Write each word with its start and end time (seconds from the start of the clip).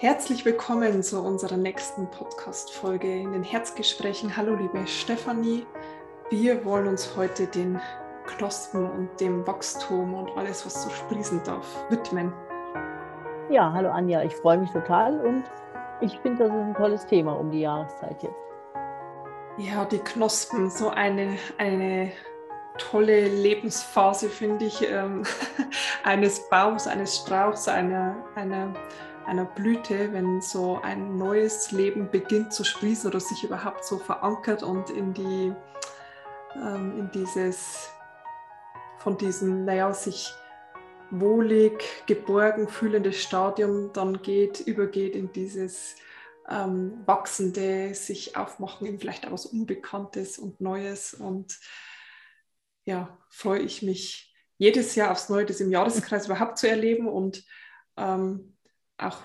Herzlich 0.00 0.46
willkommen 0.46 1.02
zu 1.02 1.20
unserer 1.20 1.58
nächsten 1.58 2.10
Podcast-Folge 2.10 3.16
in 3.16 3.32
den 3.32 3.42
Herzgesprächen. 3.42 4.34
Hallo, 4.34 4.54
liebe 4.54 4.86
Stefanie. 4.86 5.66
Wir 6.30 6.64
wollen 6.64 6.88
uns 6.88 7.14
heute 7.18 7.46
den 7.46 7.78
Knospen 8.24 8.90
und 8.90 9.20
dem 9.20 9.46
Wachstum 9.46 10.14
und 10.14 10.30
alles, 10.38 10.64
was 10.64 10.84
so 10.84 10.88
sprießen 10.88 11.42
darf, 11.44 11.66
widmen. 11.90 12.32
Ja, 13.50 13.70
hallo 13.74 13.90
Anja, 13.90 14.22
ich 14.22 14.34
freue 14.36 14.56
mich 14.56 14.70
total 14.70 15.20
und 15.20 15.44
ich 16.00 16.18
finde, 16.20 16.44
das 16.44 16.48
ist 16.48 16.62
ein 16.62 16.74
tolles 16.74 17.06
Thema 17.06 17.32
um 17.32 17.50
die 17.50 17.60
Jahreszeit 17.60 18.22
jetzt. 18.22 18.34
Ja, 19.58 19.84
die 19.84 19.98
Knospen, 19.98 20.70
so 20.70 20.88
eine, 20.88 21.36
eine 21.58 22.10
tolle 22.78 23.28
Lebensphase, 23.28 24.30
finde 24.30 24.64
ich, 24.64 24.80
ähm, 24.90 25.24
eines 26.04 26.48
Baums, 26.48 26.86
eines 26.86 27.18
Strauchs, 27.18 27.68
einer, 27.68 28.16
einer 28.34 28.72
einer 29.26 29.44
Blüte, 29.44 30.12
wenn 30.12 30.40
so 30.40 30.80
ein 30.82 31.16
neues 31.16 31.72
Leben 31.72 32.10
beginnt 32.10 32.52
zu 32.52 32.64
sprießen 32.64 33.10
oder 33.10 33.20
sich 33.20 33.44
überhaupt 33.44 33.84
so 33.84 33.98
verankert 33.98 34.62
und 34.62 34.90
in 34.90 35.14
die 35.14 35.52
ähm, 36.56 36.98
in 36.98 37.10
dieses 37.12 37.90
von 38.98 39.16
diesem, 39.16 39.64
naja, 39.64 39.94
sich 39.94 40.30
wohlig, 41.10 41.82
geborgen 42.06 42.68
fühlende 42.68 43.12
Stadium 43.12 43.92
dann 43.92 44.22
geht, 44.22 44.60
übergeht 44.60 45.16
in 45.16 45.32
dieses 45.32 45.96
ähm, 46.48 47.02
wachsende, 47.06 47.94
sich 47.94 48.36
aufmachen 48.36 48.86
in 48.86 48.98
vielleicht 48.98 49.26
auch 49.26 49.32
was 49.32 49.46
Unbekanntes 49.46 50.38
und 50.38 50.60
Neues. 50.60 51.14
Und 51.14 51.58
ja, 52.84 53.18
freue 53.30 53.60
ich 53.60 53.82
mich 53.82 54.34
jedes 54.58 54.94
Jahr 54.94 55.10
aufs 55.12 55.28
Neue, 55.28 55.46
das 55.46 55.60
im 55.60 55.70
Jahreskreis 55.70 56.26
überhaupt 56.26 56.58
zu 56.58 56.68
erleben 56.68 57.08
und 57.08 57.44
ähm, 57.96 58.56
auch 59.02 59.18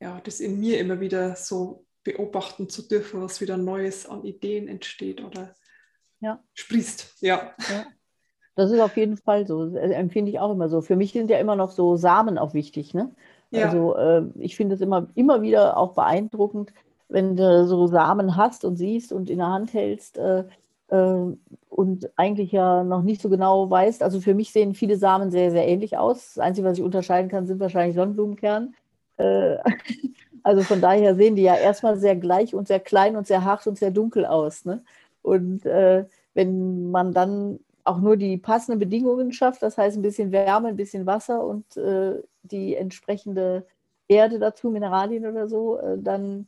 ja, 0.00 0.20
das 0.24 0.40
in 0.40 0.58
mir 0.58 0.78
immer 0.78 1.00
wieder 1.00 1.36
so 1.36 1.84
beobachten 2.02 2.68
zu 2.68 2.82
dürfen, 2.82 3.20
was 3.20 3.40
wieder 3.40 3.56
Neues 3.56 4.08
an 4.08 4.24
Ideen 4.24 4.68
entsteht 4.68 5.22
oder 5.22 5.54
ja. 6.20 6.42
sprießt. 6.54 7.18
Ja. 7.20 7.54
ja. 7.70 7.86
Das 8.56 8.70
ist 8.70 8.80
auf 8.80 8.96
jeden 8.96 9.16
Fall 9.16 9.46
so. 9.46 9.66
Das 9.66 9.90
empfinde 9.90 10.30
ich 10.30 10.38
auch 10.38 10.52
immer 10.52 10.68
so. 10.68 10.80
Für 10.80 10.96
mich 10.96 11.12
sind 11.12 11.30
ja 11.30 11.38
immer 11.38 11.56
noch 11.56 11.70
so 11.70 11.96
Samen 11.96 12.38
auch 12.38 12.54
wichtig. 12.54 12.94
Ne? 12.94 13.14
Ja. 13.50 13.66
Also 13.66 13.96
äh, 13.96 14.22
ich 14.38 14.56
finde 14.56 14.74
es 14.74 14.80
immer, 14.80 15.08
immer 15.14 15.42
wieder 15.42 15.76
auch 15.76 15.94
beeindruckend, 15.94 16.72
wenn 17.08 17.36
du 17.36 17.66
so 17.66 17.86
Samen 17.86 18.36
hast 18.36 18.64
und 18.64 18.76
siehst 18.76 19.12
und 19.12 19.28
in 19.28 19.38
der 19.38 19.48
Hand 19.48 19.74
hältst 19.74 20.16
äh, 20.16 20.40
äh, 20.40 20.44
und 20.90 22.10
eigentlich 22.16 22.52
ja 22.52 22.82
noch 22.84 23.02
nicht 23.02 23.22
so 23.22 23.28
genau 23.28 23.70
weißt. 23.70 24.02
Also 24.02 24.20
für 24.20 24.34
mich 24.34 24.52
sehen 24.52 24.74
viele 24.74 24.96
Samen 24.96 25.30
sehr, 25.30 25.50
sehr 25.50 25.66
ähnlich 25.66 25.96
aus. 25.96 26.34
Das 26.34 26.44
Einzige, 26.44 26.66
was 26.66 26.78
ich 26.78 26.84
unterscheiden 26.84 27.30
kann, 27.30 27.46
sind 27.46 27.60
wahrscheinlich 27.60 27.94
Sonnenblumenkern. 27.94 28.74
Äh, 29.16 29.56
also 30.42 30.62
von 30.62 30.80
daher 30.80 31.14
sehen 31.14 31.36
die 31.36 31.42
ja 31.42 31.54
erstmal 31.56 31.96
sehr 31.98 32.16
gleich 32.16 32.54
und 32.54 32.66
sehr 32.68 32.80
klein 32.80 33.16
und 33.16 33.26
sehr 33.26 33.44
hart 33.44 33.66
und 33.66 33.78
sehr 33.78 33.90
dunkel 33.90 34.26
aus. 34.26 34.64
Ne? 34.64 34.82
Und 35.22 35.64
äh, 35.64 36.06
wenn 36.34 36.90
man 36.90 37.12
dann 37.12 37.60
auch 37.84 38.00
nur 38.00 38.16
die 38.16 38.36
passenden 38.36 38.78
Bedingungen 38.78 39.32
schafft, 39.32 39.62
das 39.62 39.78
heißt 39.78 39.96
ein 39.96 40.02
bisschen 40.02 40.32
Wärme, 40.32 40.68
ein 40.68 40.76
bisschen 40.76 41.06
Wasser 41.06 41.44
und 41.44 41.76
äh, 41.76 42.22
die 42.42 42.74
entsprechende 42.76 43.64
Erde 44.08 44.38
dazu, 44.38 44.70
Mineralien 44.70 45.26
oder 45.26 45.48
so, 45.48 45.78
äh, 45.78 45.98
dann 45.98 46.46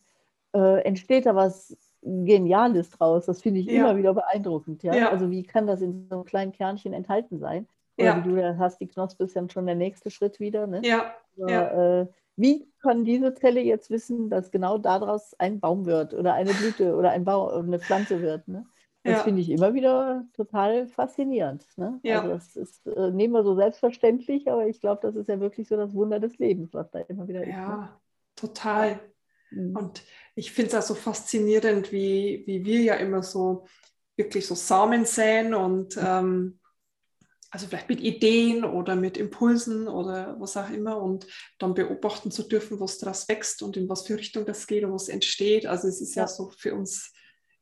äh, 0.52 0.82
entsteht 0.82 1.26
da 1.26 1.34
was 1.34 1.76
Geniales 2.02 2.90
draus. 2.90 3.26
Das 3.26 3.40
finde 3.40 3.60
ich 3.60 3.66
ja. 3.66 3.80
immer 3.80 3.96
wieder 3.96 4.14
beeindruckend. 4.14 4.82
Ja? 4.82 4.94
ja? 4.94 5.10
Also 5.10 5.30
wie 5.30 5.44
kann 5.44 5.66
das 5.66 5.80
in 5.80 6.08
so 6.08 6.16
einem 6.16 6.24
kleinen 6.24 6.52
Kernchen 6.52 6.92
enthalten 6.92 7.38
sein? 7.38 7.66
Oder 7.98 8.06
ja. 8.06 8.24
wie 8.24 8.28
du 8.28 8.36
da 8.36 8.56
hast, 8.58 8.80
die 8.80 8.88
Knospe 8.88 9.24
ist 9.24 9.36
dann 9.36 9.50
schon 9.50 9.66
der 9.66 9.74
nächste 9.74 10.10
Schritt 10.10 10.40
wieder. 10.40 10.66
Ne? 10.66 10.80
Ja. 10.84 11.14
Aber, 11.38 11.50
ja. 11.50 12.00
Äh, 12.00 12.06
wie 12.36 12.66
kann 12.80 13.04
diese 13.04 13.34
Zelle 13.34 13.60
jetzt 13.60 13.90
wissen, 13.90 14.30
dass 14.30 14.50
genau 14.50 14.78
daraus 14.78 15.34
ein 15.38 15.60
Baum 15.60 15.84
wird 15.86 16.14
oder 16.14 16.34
eine 16.34 16.52
Blüte 16.52 16.96
oder 16.96 17.10
ein 17.10 17.24
Baum, 17.24 17.66
eine 17.66 17.78
Pflanze 17.78 18.20
wird? 18.20 18.48
Ne? 18.48 18.64
Das 19.04 19.18
ja. 19.18 19.22
finde 19.24 19.40
ich 19.40 19.50
immer 19.50 19.74
wieder 19.74 20.24
total 20.32 20.86
faszinierend. 20.86 21.66
Ne? 21.76 22.00
Ja. 22.02 22.20
Also 22.20 22.34
das 22.34 22.56
ist, 22.56 22.86
äh, 22.86 23.10
nehmen 23.10 23.34
wir 23.34 23.42
so 23.42 23.54
selbstverständlich, 23.54 24.50
aber 24.50 24.66
ich 24.66 24.80
glaube, 24.80 25.00
das 25.02 25.16
ist 25.16 25.28
ja 25.28 25.40
wirklich 25.40 25.68
so 25.68 25.76
das 25.76 25.92
Wunder 25.94 26.20
des 26.20 26.38
Lebens, 26.38 26.72
was 26.72 26.90
da 26.90 27.00
immer 27.00 27.28
wieder 27.28 27.42
ist. 27.42 27.48
Ja, 27.48 27.76
ne? 27.76 27.88
total. 28.36 29.00
Mhm. 29.52 29.76
Und 29.76 30.02
ich 30.34 30.52
finde 30.52 30.70
es 30.70 30.74
auch 30.74 30.88
so 30.88 30.94
faszinierend, 30.94 31.92
wie, 31.92 32.42
wie 32.46 32.64
wir 32.64 32.80
ja 32.80 32.94
immer 32.94 33.22
so 33.22 33.66
wirklich 34.16 34.46
so 34.46 34.54
Samen 34.54 35.04
säen 35.04 35.54
und 35.54 35.96
ähm, 35.96 36.58
also 37.50 37.66
vielleicht 37.66 37.88
mit 37.90 38.00
Ideen 38.00 38.64
oder 38.64 38.96
mit 38.96 39.18
Impulsen 39.18 39.86
oder 39.86 40.36
was 40.40 40.56
auch 40.56 40.70
immer 40.70 41.00
und 41.00 41.26
dann 41.58 41.74
beobachten 41.74 42.30
zu 42.30 42.44
dürfen, 42.44 42.80
was 42.80 42.98
daraus 42.98 43.28
wächst 43.28 43.62
und 43.62 43.76
in 43.76 43.88
was 43.90 44.06
für 44.06 44.16
Richtung 44.16 44.46
das 44.46 44.66
geht 44.66 44.84
und 44.84 44.92
was 44.92 45.08
entsteht. 45.08 45.66
Also 45.66 45.86
es 45.88 46.00
ist 46.00 46.14
ja, 46.14 46.22
ja 46.22 46.28
so 46.28 46.50
für 46.56 46.74
uns 46.74 47.12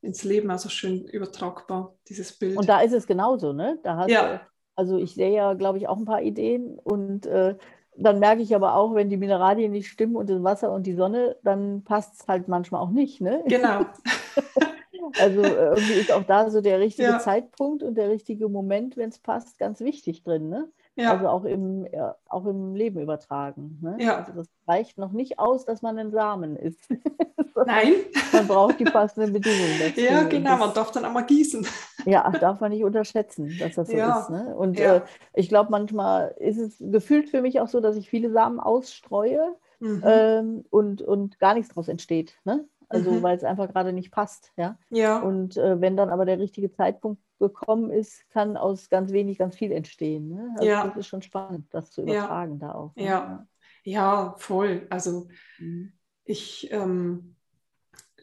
ins 0.00 0.23
Leben 0.23 0.50
also 0.50 0.69
schön 0.69 1.05
übertragbar, 1.06 1.97
dieses 2.09 2.39
Bild. 2.39 2.56
Und 2.56 2.69
da 2.69 2.81
ist 2.81 2.93
es 2.93 3.06
genauso, 3.06 3.53
ne? 3.53 3.81
Da 3.83 3.97
hast 3.97 4.11
ja. 4.11 4.37
Du, 4.37 4.41
also 4.77 4.97
ich 4.97 5.15
sehe 5.15 5.34
ja, 5.34 5.55
glaube 5.55 5.79
ich, 5.79 5.89
auch 5.89 5.99
ein 5.99 6.05
paar 6.05 6.23
Ideen 6.23 6.79
und 6.79 7.27
äh, 7.27 7.56
dann 7.97 8.19
merke 8.19 8.43
ich 8.43 8.55
aber 8.55 8.77
auch, 8.77 8.95
wenn 8.95 9.09
die 9.09 9.17
Mineralien 9.17 9.73
nicht 9.73 9.89
stimmen 9.89 10.17
und 10.17 10.31
das 10.31 10.43
Wasser 10.43 10.73
und 10.73 10.87
die 10.87 10.95
Sonne, 10.95 11.37
dann 11.43 11.83
passt 11.84 12.21
es 12.21 12.28
halt 12.28 12.49
manchmal 12.49 12.81
auch 12.81 12.91
nicht, 12.91 13.21
ne? 13.21 13.43
Genau. 13.47 13.84
Also 15.19 15.43
äh, 15.43 15.71
irgendwie 15.71 15.95
ist 15.95 16.12
auch 16.12 16.23
da 16.23 16.50
so 16.50 16.61
der 16.61 16.79
richtige 16.79 17.09
ja. 17.09 17.19
Zeitpunkt 17.19 17.83
und 17.83 17.97
der 17.97 18.11
richtige 18.11 18.49
Moment, 18.49 18.97
wenn 18.97 19.09
es 19.09 19.19
passt, 19.19 19.59
ganz 19.59 19.81
wichtig 19.81 20.23
drin. 20.23 20.49
Ne? 20.49 20.69
Ja. 21.00 21.12
Also 21.12 21.28
auch 21.28 21.44
im, 21.44 21.87
ja, 21.93 22.16
auch 22.28 22.47
im 22.47 22.75
Leben 22.75 23.00
übertragen. 23.00 23.78
Ne? 23.81 23.97
Ja. 24.00 24.19
Also 24.19 24.33
das 24.33 24.49
reicht 24.69 24.99
noch 24.99 25.12
nicht 25.12 25.38
aus, 25.38 25.65
dass 25.65 25.83
man 25.83 25.99
ein 25.99 26.11
Samen 26.11 26.56
ist. 26.56 26.88
Nein. 27.66 27.94
man 28.33 28.47
braucht 28.47 28.78
die 28.78 28.84
passenden 28.84 29.33
Bedingungen 29.33 29.78
dazu. 29.81 30.00
Ja, 30.00 30.22
genau, 30.25 30.56
man 30.56 30.75
darf 30.75 30.91
dann 30.93 31.05
auch 31.05 31.12
mal 31.12 31.22
gießen. 31.22 31.66
Ja, 32.06 32.31
darf 32.31 32.61
man 32.61 32.71
nicht 32.71 32.84
unterschätzen, 32.84 33.55
dass 33.59 33.75
das 33.75 33.88
so 33.88 33.97
ja. 33.97 34.21
ist. 34.21 34.31
Ne? 34.31 34.55
Und 34.56 34.78
äh, 34.78 35.03
ich 35.34 35.49
glaube, 35.49 35.71
manchmal 35.71 36.34
ist 36.38 36.59
es 36.59 36.77
gefühlt 36.78 37.28
für 37.28 37.43
mich 37.43 37.61
auch 37.61 37.69
so, 37.69 37.81
dass 37.81 37.97
ich 37.97 38.09
viele 38.09 38.31
Samen 38.31 38.61
ausstreue 38.61 39.56
mhm. 39.81 40.03
ähm, 40.05 40.65
und, 40.71 41.03
und 41.03 41.38
gar 41.38 41.55
nichts 41.55 41.69
daraus 41.69 41.88
entsteht. 41.88 42.38
Ne? 42.44 42.67
also 42.91 43.12
mhm. 43.12 43.22
weil 43.22 43.37
es 43.37 43.44
einfach 43.44 43.69
gerade 43.69 43.93
nicht 43.93 44.11
passt. 44.11 44.53
Ja. 44.56 44.77
ja. 44.91 45.21
Und 45.21 45.56
äh, 45.56 45.81
wenn 45.81 45.97
dann 45.97 46.11
aber 46.11 46.27
der 46.27 46.38
richtige 46.38 46.72
Zeitpunkt 46.72 47.22
gekommen 47.41 47.91
ist, 47.91 48.28
kann 48.31 48.56
aus 48.56 48.89
ganz 48.89 49.11
wenig 49.12 49.39
ganz 49.39 49.56
viel 49.56 49.73
entstehen. 49.73 50.28
Ne? 50.28 50.55
Also 50.56 50.69
ja. 50.69 50.87
Das 50.87 50.97
ist 50.99 51.06
schon 51.09 51.23
spannend, 51.23 51.67
das 51.71 51.91
zu 51.91 52.03
übertragen 52.03 52.61
ja. 52.61 52.69
da 52.69 52.75
auch. 52.75 52.95
Ne? 52.95 53.05
Ja. 53.05 53.47
ja, 53.83 54.34
voll. 54.39 54.87
Also 54.91 55.28
mhm. 55.59 55.93
ich 56.25 56.71
ähm, 56.71 57.34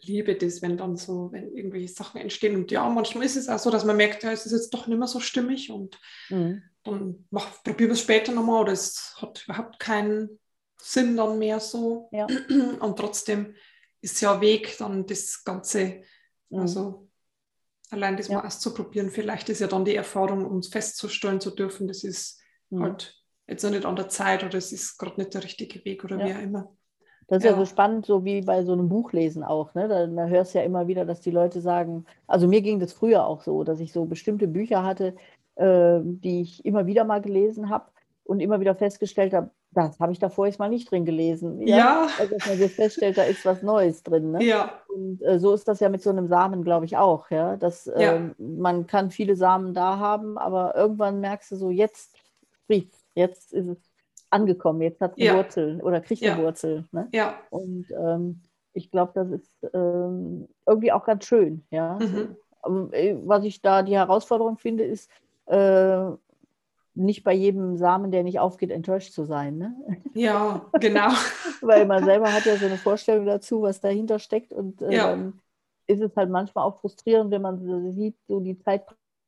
liebe 0.01 0.35
das, 0.35 0.61
wenn 0.61 0.77
dann 0.77 0.95
so, 0.95 1.31
wenn 1.31 1.53
irgendwelche 1.53 1.89
Sachen 1.89 2.22
entstehen. 2.22 2.56
Und 2.56 2.72
ja, 2.72 2.88
manchmal 2.89 3.25
ist 3.25 3.35
es 3.35 3.50
auch 3.50 3.59
so, 3.59 3.69
dass 3.69 3.83
man 3.83 3.97
merkt, 3.97 4.23
ja, 4.23 4.31
es 4.31 4.45
ist 4.45 4.53
jetzt 4.53 4.73
doch 4.73 4.88
nicht 4.88 4.97
mehr 4.97 5.07
so 5.07 5.19
stimmig 5.19 5.72
und 5.72 6.00
mhm. 6.29 6.63
dann 6.83 7.27
mach, 7.29 7.63
probieren 7.63 7.89
wir 7.89 7.94
es 7.94 8.01
später 8.01 8.31
nochmal 8.31 8.61
oder 8.61 8.72
es 8.72 9.16
hat 9.17 9.44
überhaupt 9.45 9.79
keinen 9.79 10.39
Sinn 10.79 11.17
dann 11.17 11.39
mehr 11.39 11.59
so. 11.59 12.07
Ja. 12.11 12.27
Und 12.79 12.97
trotzdem 12.97 13.56
ist 14.01 14.22
ja 14.22 14.39
Weg, 14.41 14.77
dann 14.77 15.06
das 15.06 15.44
Ganze, 15.44 16.01
mhm. 16.50 16.59
also 16.59 17.06
allein 17.89 18.17
das 18.17 18.27
ja. 18.27 18.37
mal 18.37 18.47
auszuprobieren. 18.47 19.09
Vielleicht 19.09 19.49
ist 19.49 19.59
ja 19.59 19.67
dann 19.67 19.85
die 19.85 19.95
Erfahrung, 19.95 20.45
uns 20.45 20.67
festzustellen 20.67 21.39
zu 21.39 21.51
dürfen, 21.51 21.87
das 21.87 22.03
ist 22.03 22.41
mhm. 22.69 22.83
halt 22.83 23.21
jetzt 23.47 23.63
noch 23.63 23.71
nicht 23.71 23.85
an 23.85 23.95
der 23.95 24.09
Zeit 24.09 24.43
oder 24.43 24.57
es 24.57 24.71
ist 24.71 24.97
gerade 24.97 25.19
nicht 25.19 25.33
der 25.33 25.43
richtige 25.43 25.83
Weg 25.85 26.03
oder 26.03 26.17
ja. 26.17 26.25
wie 26.25 26.33
auch 26.33 26.41
immer. 26.41 26.71
Das 27.27 27.39
ist 27.39 27.43
ja. 27.43 27.51
ja. 27.51 27.57
so 27.57 27.65
spannend, 27.65 28.05
so 28.05 28.23
wie 28.23 28.41
bei 28.41 28.63
so 28.63 28.73
einem 28.73 28.89
Buchlesen 28.89 29.43
auch. 29.43 29.73
Ne? 29.73 29.87
Da, 29.87 30.07
da 30.07 30.27
hörst 30.27 30.53
du 30.53 30.59
ja 30.59 30.63
immer 30.63 30.87
wieder, 30.87 31.05
dass 31.05 31.19
die 31.19 31.31
Leute 31.31 31.59
sagen, 31.59 32.05
also 32.25 32.47
mir 32.47 32.61
ging 32.61 32.79
das 32.79 32.93
früher 32.93 33.25
auch 33.25 33.41
so, 33.41 33.63
dass 33.63 33.79
ich 33.79 33.91
so 33.91 34.05
bestimmte 34.05 34.47
Bücher 34.47 34.83
hatte, 34.83 35.15
äh, 35.55 35.99
die 36.03 36.41
ich 36.41 36.65
immer 36.65 36.85
wieder 36.85 37.03
mal 37.03 37.21
gelesen 37.21 37.69
habe 37.69 37.91
und 38.23 38.39
immer 38.39 38.59
wieder 38.59 38.75
festgestellt 38.75 39.33
habe, 39.33 39.51
das 39.71 39.99
habe 39.99 40.11
ich 40.11 40.19
davor 40.19 40.47
jetzt 40.47 40.59
mal 40.59 40.69
nicht 40.69 40.89
drin 40.89 41.06
gelesen. 41.06 41.62
Ja. 41.67 41.77
ja. 41.77 42.07
Also, 42.17 42.33
dass 42.33 42.47
man 42.47 42.59
jetzt 42.59 42.75
feststellt, 42.75 43.17
da 43.17 43.23
ist 43.23 43.45
was 43.45 43.62
Neues 43.62 44.03
drin. 44.03 44.31
Ne? 44.31 44.44
Ja. 44.44 44.81
Und 44.97 45.21
äh, 45.21 45.39
so 45.39 45.53
ist 45.53 45.67
das 45.67 45.79
ja 45.79 45.89
mit 45.89 46.01
so 46.01 46.09
einem 46.09 46.27
Samen, 46.27 46.63
glaube 46.63 46.85
ich, 46.85 46.97
auch. 46.97 47.29
Ja? 47.29 47.55
Dass, 47.55 47.85
ja. 47.85 48.15
Äh, 48.15 48.31
man 48.39 48.88
kann 48.88 49.11
viele 49.11 49.35
Samen 49.35 49.73
da 49.73 49.99
haben, 49.99 50.38
aber 50.38 50.75
irgendwann 50.75 51.19
merkst 51.19 51.51
du 51.51 51.55
so, 51.55 51.69
jetzt 51.69 52.17
spricht 52.63 52.94
jetzt 53.17 53.53
ist 53.53 53.67
es 53.67 53.77
angekommen, 54.29 54.81
jetzt 54.81 55.01
hat 55.01 55.13
es 55.17 55.23
ja. 55.23 55.35
Wurzeln 55.35 55.81
oder 55.81 55.99
kriegt 56.01 56.23
eine 56.23 56.41
Wurzel. 56.41 56.85
Ne? 56.91 57.07
Ja. 57.13 57.35
Und 57.49 57.88
ähm, 57.91 58.41
ich 58.73 58.91
glaube, 58.91 59.11
das 59.15 59.29
ist 59.31 59.67
ähm, 59.73 60.47
irgendwie 60.65 60.91
auch 60.91 61.05
ganz 61.05 61.25
schön. 61.25 61.63
Ja? 61.71 61.97
Mhm. 62.00 62.35
So, 62.63 62.91
ähm, 62.93 63.21
was 63.25 63.43
ich 63.43 63.61
da 63.61 63.81
die 63.81 63.95
Herausforderung 63.95 64.57
finde, 64.57 64.83
ist, 64.83 65.09
äh, 65.47 66.11
nicht 66.97 67.23
bei 67.23 67.33
jedem 67.33 67.77
Samen, 67.77 68.11
der 68.11 68.23
nicht 68.23 68.39
aufgeht, 68.39 68.71
enttäuscht 68.71 69.13
zu 69.13 69.25
sein. 69.25 69.57
Ne? 69.57 69.75
Ja, 70.13 70.65
genau. 70.79 71.09
Weil 71.61 71.85
man 71.85 72.03
selber 72.03 72.33
hat 72.33 72.45
ja 72.45 72.57
so 72.57 72.65
eine 72.65 72.77
Vorstellung 72.77 73.25
dazu, 73.25 73.61
was 73.61 73.79
dahinter 73.79 74.19
steckt. 74.19 74.51
Und 74.51 74.81
äh, 74.81 74.95
ja. 74.95 75.11
dann 75.11 75.39
ist 75.85 76.01
es 76.01 76.15
halt 76.15 76.29
manchmal 76.29 76.65
auch 76.65 76.79
frustrierend, 76.79 77.31
wenn 77.31 77.41
man 77.41 77.94
sieht, 77.94 78.17
so 78.27 78.39
die 78.39 78.57
Zeit 78.59 78.85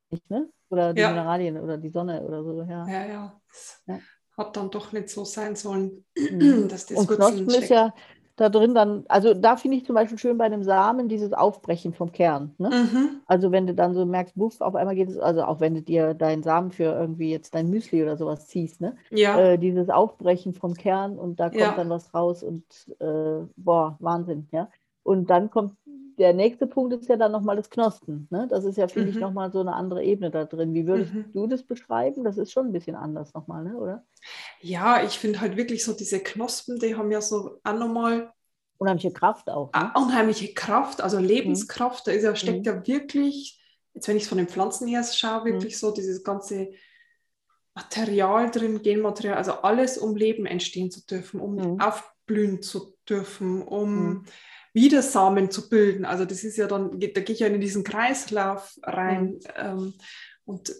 nicht, 0.10 0.30
ne? 0.30 0.50
Oder 0.69 0.94
die 0.94 1.01
ja. 1.01 1.10
Mineralien 1.10 1.57
oder 1.60 1.77
die 1.77 1.89
Sonne 1.89 2.21
oder 2.21 2.44
so. 2.44 2.62
Ja, 2.63 2.88
ja. 2.88 3.06
ja. 3.06 3.42
ja. 3.88 4.00
Hat 4.38 4.56
dann 4.56 4.69
doch 4.69 4.92
nicht 4.92 5.10
so 5.10 5.25
sein 5.25 5.56
sollen, 5.56 6.06
mhm. 6.18 6.68
dass 6.68 6.86
das 6.86 6.98
Und 6.98 7.07
Knospen 7.07 7.50
ist 7.50 7.69
ja, 7.69 7.94
da 8.39 8.47
drin 8.47 8.74
dann, 8.74 9.03
also 9.09 9.33
da 9.33 9.57
finde 9.57 9.77
ich 9.77 9.86
zum 9.86 9.95
Beispiel 9.95 10.18
schön 10.18 10.38
bei 10.38 10.47
dem 10.47 10.63
Samen 10.63 11.09
dieses 11.09 11.33
Aufbrechen 11.33 11.94
vom 11.94 12.13
Kern. 12.13 12.56
Ne? 12.57 12.69
Mhm. 12.69 13.09
Also 13.25 13.51
wenn 13.51 13.68
du 13.68 13.74
dann 13.74 13.94
so 13.94 14.06
merkst, 14.06 14.36
buff, 14.36 14.62
auf 14.62 14.75
einmal 14.75 14.95
geht 14.95 15.09
es, 15.09 15.18
also 15.18 15.44
auch 15.44 15.59
wenn 15.59 15.75
du 15.75 15.81
dir 15.81 16.13
deinen 16.13 16.41
Samen 16.41 16.71
für 16.71 16.86
irgendwie 16.86 17.31
jetzt 17.31 17.53
dein 17.53 17.69
Müsli 17.69 18.01
oder 18.01 18.15
sowas 18.15 18.47
ziehst, 18.47 18.80
ne? 18.80 18.95
Ja. 19.09 19.38
Äh, 19.38 19.57
dieses 19.57 19.89
Aufbrechen 19.89 20.53
vom 20.53 20.74
Kern 20.74 21.19
und 21.19 21.39
da 21.41 21.50
kommt 21.50 21.62
ja. 21.62 21.74
dann 21.75 21.89
was 21.89 22.13
raus 22.13 22.41
und 22.41 22.63
äh, 23.00 23.45
boah, 23.57 23.97
Wahnsinn, 24.00 24.47
ja. 24.51 24.69
Und 25.03 25.30
dann 25.30 25.50
kommt 25.50 25.74
der 26.19 26.33
nächste 26.33 26.68
Punkt 26.68 26.94
ist 26.94 27.07
ja 27.07 27.16
dann 27.16 27.31
nochmal 27.31 27.56
das 27.56 27.69
Knospen. 27.69 28.27
Ne? 28.30 28.48
Das 28.50 28.66
ist 28.66 28.77
ja, 28.77 28.88
finde 28.88 29.10
mhm. 29.10 29.16
ich, 29.16 29.21
nochmal 29.21 29.51
so 29.51 29.62
eine 29.62 29.74
andere 29.74 30.04
Ebene 30.04 30.30
da 30.30 30.44
drin. 30.44 30.74
Wie 30.74 30.86
würdest 30.86 31.13
mhm. 31.13 31.31
du 31.31 31.48
das 31.48 31.63
beschreiben? 31.63 32.25
Das 32.25 32.38
ist 32.38 32.51
schon 32.51 32.68
ein 32.68 32.71
bisschen 32.74 32.95
anders 32.95 33.33
nochmal, 33.33 33.63
ne? 33.63 33.77
oder? 33.77 34.06
Ja, 34.62 35.01
ich 35.04 35.18
finde 35.18 35.39
halt 35.39 35.56
wirklich 35.56 35.83
so 35.83 35.94
diese 35.94 36.19
Knospen, 36.19 36.77
die 36.77 36.95
haben 36.95 37.10
ja 37.10 37.21
so 37.21 37.60
auch 37.63 37.74
nochmal. 37.74 38.33
Unheimliche 38.77 39.12
Kraft 39.12 39.50
auch. 39.50 39.71
Ne? 39.74 39.92
Unheimliche 39.95 40.54
Kraft, 40.54 41.01
also 41.01 41.18
Lebenskraft. 41.18 42.06
Mhm. 42.06 42.12
Da 42.12 42.18
ist 42.18 42.24
ja, 42.24 42.36
steckt 42.36 42.60
mhm. 42.60 42.65
ja 42.65 42.88
wirklich, 42.88 43.63
jetzt 43.94 44.07
wenn 44.10 44.18
ich 44.18 44.24
es 44.24 44.30
von 44.30 44.38
den 44.38 44.50
Pflanzen 44.50 44.88
her 44.88 45.04
schaue, 45.04 45.45
wirklich 45.45 45.75
mhm. 45.75 45.80
so 45.80 45.92
dieses 45.92 46.24
ganze 46.24 46.69
Material 47.75 48.51
drin, 48.51 48.81
Genmaterial, 48.81 49.38
also 49.38 49.54
alles, 49.54 49.98
um 49.98 50.18
Leben 50.18 50.45
entstehen 50.45 50.92
zu 50.92 51.06
dürfen, 51.06 51.39
um 51.39 51.56
mhm. 51.56 51.80
aufblühen 51.80 52.62
zu 52.62 52.98
dürfen, 53.07 53.62
um 53.62 54.25
wieder 54.74 55.01
Samen 55.01 55.51
zu 55.51 55.69
bilden. 55.69 56.06
Also 56.06 56.25
das 56.25 56.44
ist 56.44 56.57
ja 56.57 56.68
dann, 56.68 57.00
da 57.00 57.07
gehe 57.07 57.33
ich 57.33 57.39
ja 57.39 57.48
in 57.48 57.62
diesen 57.62 57.83
Kreislauf 57.83 58.77
rein. 58.83 59.25
Mhm. 59.25 59.39
Ähm, 59.56 59.94
und 60.45 60.74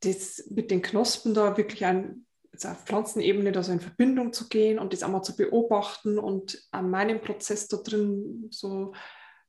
das 0.00 0.44
mit 0.50 0.70
den 0.70 0.82
Knospen 0.82 1.34
da 1.34 1.56
wirklich 1.56 1.84
ein, 1.84 2.26
also 2.52 2.68
auf 2.68 2.84
Pflanzenebene 2.84 3.52
da 3.52 3.62
so 3.62 3.72
in 3.72 3.80
Verbindung 3.80 4.32
zu 4.32 4.48
gehen 4.48 4.78
und 4.78 4.92
das 4.92 5.02
einmal 5.02 5.22
zu 5.22 5.36
beobachten 5.36 6.18
und 6.18 6.62
an 6.70 6.90
meinem 6.90 7.20
Prozess 7.20 7.68
da 7.68 7.78
drin 7.78 8.48
so 8.50 8.92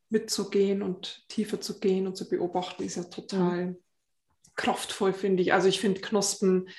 mitzugehen 0.10 0.81
und 0.81 1.25
tiefer 1.28 1.60
zu 1.60 1.80
gehen 1.80 2.07
und 2.07 2.16
zu 2.16 2.30
beobachten, 2.30 2.83
ist 2.83 2.95
ja 2.95 3.04
total 3.04 3.66
mhm. 3.68 3.78
kraftvoll, 4.56 5.13
finde 5.13 5.44
ich. 5.44 5.54
Also 5.54 5.68
ich 5.68 5.80
finde 5.80 6.01
Knospen, 6.01 6.69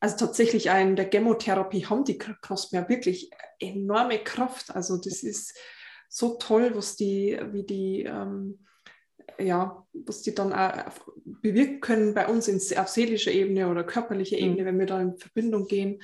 also 0.00 0.16
tatsächlich 0.16 0.66
in 0.66 0.96
der 0.96 1.10
Chemotherapie 1.10 1.86
haben 1.86 2.04
die 2.04 2.18
Knospen 2.18 2.78
ja 2.78 2.88
wirklich 2.88 3.30
enorme 3.58 4.18
Kraft. 4.18 4.74
Also 4.74 4.96
das 4.96 5.22
ist 5.22 5.56
so 6.08 6.36
toll, 6.36 6.72
was 6.74 6.96
die, 6.96 7.38
wie 7.52 7.64
die, 7.64 8.02
ähm, 8.02 8.64
ja, 9.38 9.86
was 9.92 10.22
die 10.22 10.34
dann 10.34 10.54
bewirken 11.24 11.80
können 11.80 12.14
bei 12.14 12.26
uns 12.26 12.48
in, 12.48 12.60
auf 12.78 12.88
seelischer 12.88 13.32
Ebene 13.32 13.68
oder 13.68 13.84
körperlicher 13.84 14.38
Ebene, 14.38 14.62
mhm. 14.62 14.66
wenn 14.66 14.78
wir 14.78 14.86
da 14.86 15.00
in 15.00 15.16
Verbindung 15.16 15.66
gehen. 15.66 16.02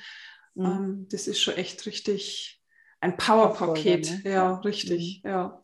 Mhm. 0.55 0.65
Ähm, 0.65 1.07
das 1.09 1.27
ist 1.27 1.41
schon 1.41 1.55
echt 1.55 1.85
richtig 1.85 2.61
ein 2.99 3.17
Powerpaket. 3.17 4.23
Ne? 4.23 4.31
Ja, 4.31 4.55
richtig. 4.57 5.21
Mhm. 5.23 5.29
Ja. 5.29 5.63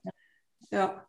ja. 0.71 1.05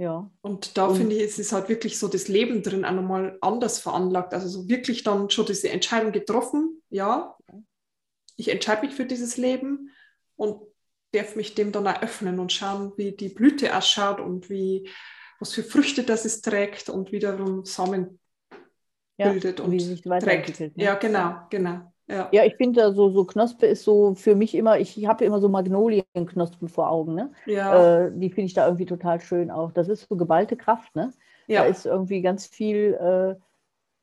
Ja. 0.00 0.30
Und 0.42 0.78
da 0.78 0.94
finde 0.94 1.16
ich, 1.16 1.22
es 1.22 1.40
ist 1.40 1.52
halt 1.52 1.68
wirklich 1.68 1.98
so 1.98 2.06
das 2.06 2.28
Leben 2.28 2.62
drin 2.62 2.84
auch 2.84 2.92
nochmal 2.92 3.36
anders 3.40 3.80
veranlagt. 3.80 4.32
Also 4.32 4.48
so 4.48 4.68
wirklich 4.68 5.02
dann 5.02 5.28
schon 5.28 5.46
diese 5.46 5.70
Entscheidung 5.70 6.12
getroffen, 6.12 6.80
ja, 6.88 7.36
ich 8.36 8.48
entscheide 8.48 8.86
mich 8.86 8.94
für 8.94 9.04
dieses 9.04 9.36
Leben 9.36 9.90
und 10.36 10.62
darf 11.12 11.36
mich 11.36 11.54
dem 11.54 11.72
dann 11.72 11.86
eröffnen 11.86 12.38
und 12.38 12.52
schauen, 12.52 12.92
wie 12.96 13.12
die 13.12 13.30
Blüte 13.30 13.76
ausschaut 13.76 14.20
und 14.20 14.50
wie, 14.50 14.88
was 15.38 15.52
für 15.54 15.62
Früchte 15.62 16.02
das 16.02 16.24
es 16.24 16.40
trägt 16.40 16.88
und 16.88 17.12
wiederum 17.12 17.64
Samen 17.64 18.18
ja, 19.16 19.30
bildet 19.30 19.60
und, 19.60 19.72
und 19.72 20.20
trägt. 20.20 20.60
Ne? 20.60 20.72
Ja, 20.76 20.94
genau, 20.94 21.36
genau. 21.50 21.92
Ja, 22.08 22.28
ja 22.32 22.44
ich 22.44 22.56
finde, 22.56 22.92
so, 22.94 23.10
so 23.10 23.24
Knospe 23.24 23.66
ist 23.66 23.84
so 23.84 24.14
für 24.14 24.34
mich 24.34 24.54
immer, 24.54 24.78
ich 24.78 25.06
habe 25.06 25.24
immer 25.24 25.40
so 25.40 25.48
Magnolienknospen 25.48 26.68
vor 26.68 26.90
Augen. 26.90 27.14
Ne? 27.14 27.32
Ja. 27.46 28.06
Äh, 28.06 28.12
die 28.14 28.30
finde 28.30 28.46
ich 28.46 28.54
da 28.54 28.66
irgendwie 28.66 28.86
total 28.86 29.20
schön 29.20 29.50
auch. 29.50 29.72
Das 29.72 29.88
ist 29.88 30.06
so 30.08 30.16
geballte 30.16 30.56
Kraft. 30.56 30.94
Ne? 30.96 31.12
Ja. 31.46 31.62
Da 31.62 31.68
ist 31.68 31.86
irgendwie 31.86 32.22
ganz 32.22 32.46
viel 32.46 32.94
äh, 32.94 33.40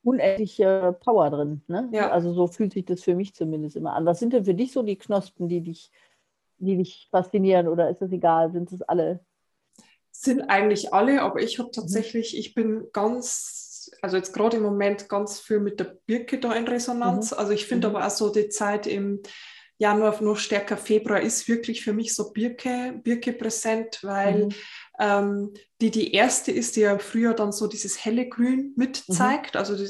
unendliche 0.04 0.96
Power 1.04 1.31
drin. 1.31 1.62
Ne? 1.68 1.90
Ja. 1.92 2.12
Also 2.12 2.34
so 2.34 2.48
fühlt 2.48 2.74
sich 2.74 2.86
das 2.86 3.02
für 3.02 3.16
mich 3.16 3.34
zumindest 3.34 3.75
immer 3.75 3.94
an. 3.94 4.06
Was 4.06 4.19
sind 4.19 4.34
denn 4.34 4.46
für 4.46 4.54
dich 4.54 4.72
so 4.72 4.84
die 4.84 4.98
Knospen, 4.98 5.48
die 5.48 5.62
dich 5.62 5.92
die 6.57 6.78
dich 6.78 7.07
faszinieren 7.12 7.68
oder 7.68 7.90
ist 7.90 8.02
es 8.02 8.12
egal? 8.12 8.52
Sind 8.52 8.72
es 8.72 8.81
alle? 8.81 9.19
Sind 10.12 10.42
eigentlich 10.44 10.94
alle, 10.94 11.22
aber 11.22 11.42
ich 11.42 11.60
habe 11.60 11.72
tatsächlich, 11.72 12.38
ich 12.38 12.54
bin 12.54 12.88
ganz, 12.94 13.92
also 14.02 14.18
jetzt 14.18 14.34
gerade 14.34 14.57
im 14.57 14.63
Moment 14.63 15.10
ganz 15.10 15.40
viel 15.40 15.60
mit 15.60 15.80
der 15.80 15.98
Birke 16.06 16.40
da 16.40 16.54
in 16.54 16.68
Resonanz. 16.68 17.31
Mhm. 17.31 17.38
Also 17.38 17.52
ich 17.52 17.66
finde 17.66 17.90
mhm. 17.90 17.96
aber 17.96 18.07
auch 18.07 18.12
so 18.12 18.31
die 18.31 18.50
Zeit 18.50 18.88
im 18.88 19.22
Januar 19.78 20.22
noch 20.24 20.38
stärker, 20.38 20.78
Februar 20.78 21.19
ist 21.19 21.50
wirklich 21.50 21.84
für 21.84 21.92
mich 21.92 22.16
so 22.16 22.31
Birke, 22.31 23.00
Birke 23.04 23.34
präsent, 23.34 24.00
weil 24.04 24.46
mhm. 24.46 24.54
Ähm, 25.00 25.53
die 25.81 25.92
die 25.92 26.13
erste 26.13 26.51
ist, 26.51 26.75
die 26.75 26.81
ja 26.81 26.97
früher 26.97 27.33
dann 27.33 27.51
so 27.51 27.68
dieses 27.68 28.03
helle 28.03 28.27
Grün 28.30 28.74
mit 28.75 29.03
mhm. 29.07 29.18
Also 29.53 29.75
die, 29.75 29.89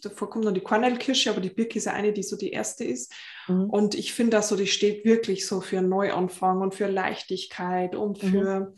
davor 0.00 0.30
kommt 0.30 0.44
dann 0.44 0.54
die 0.54 0.60
Kornelkirsche, 0.60 1.30
aber 1.30 1.40
die 1.40 1.50
Birke 1.50 1.78
ist 1.78 1.86
ja 1.86 1.92
eine, 1.92 2.12
die 2.12 2.22
so 2.22 2.36
die 2.36 2.50
erste 2.50 2.84
ist. 2.84 3.12
Mhm. 3.48 3.70
Und 3.70 3.94
ich 3.94 4.12
finde 4.12 4.36
das 4.36 4.48
so, 4.48 4.56
die 4.56 4.66
steht 4.66 5.04
wirklich 5.04 5.46
so 5.46 5.60
für 5.60 5.82
Neuanfang 5.82 6.60
und 6.60 6.74
für 6.74 6.88
Leichtigkeit 6.88 7.94
und 7.94 8.22
mhm. 8.22 8.30
für 8.30 8.74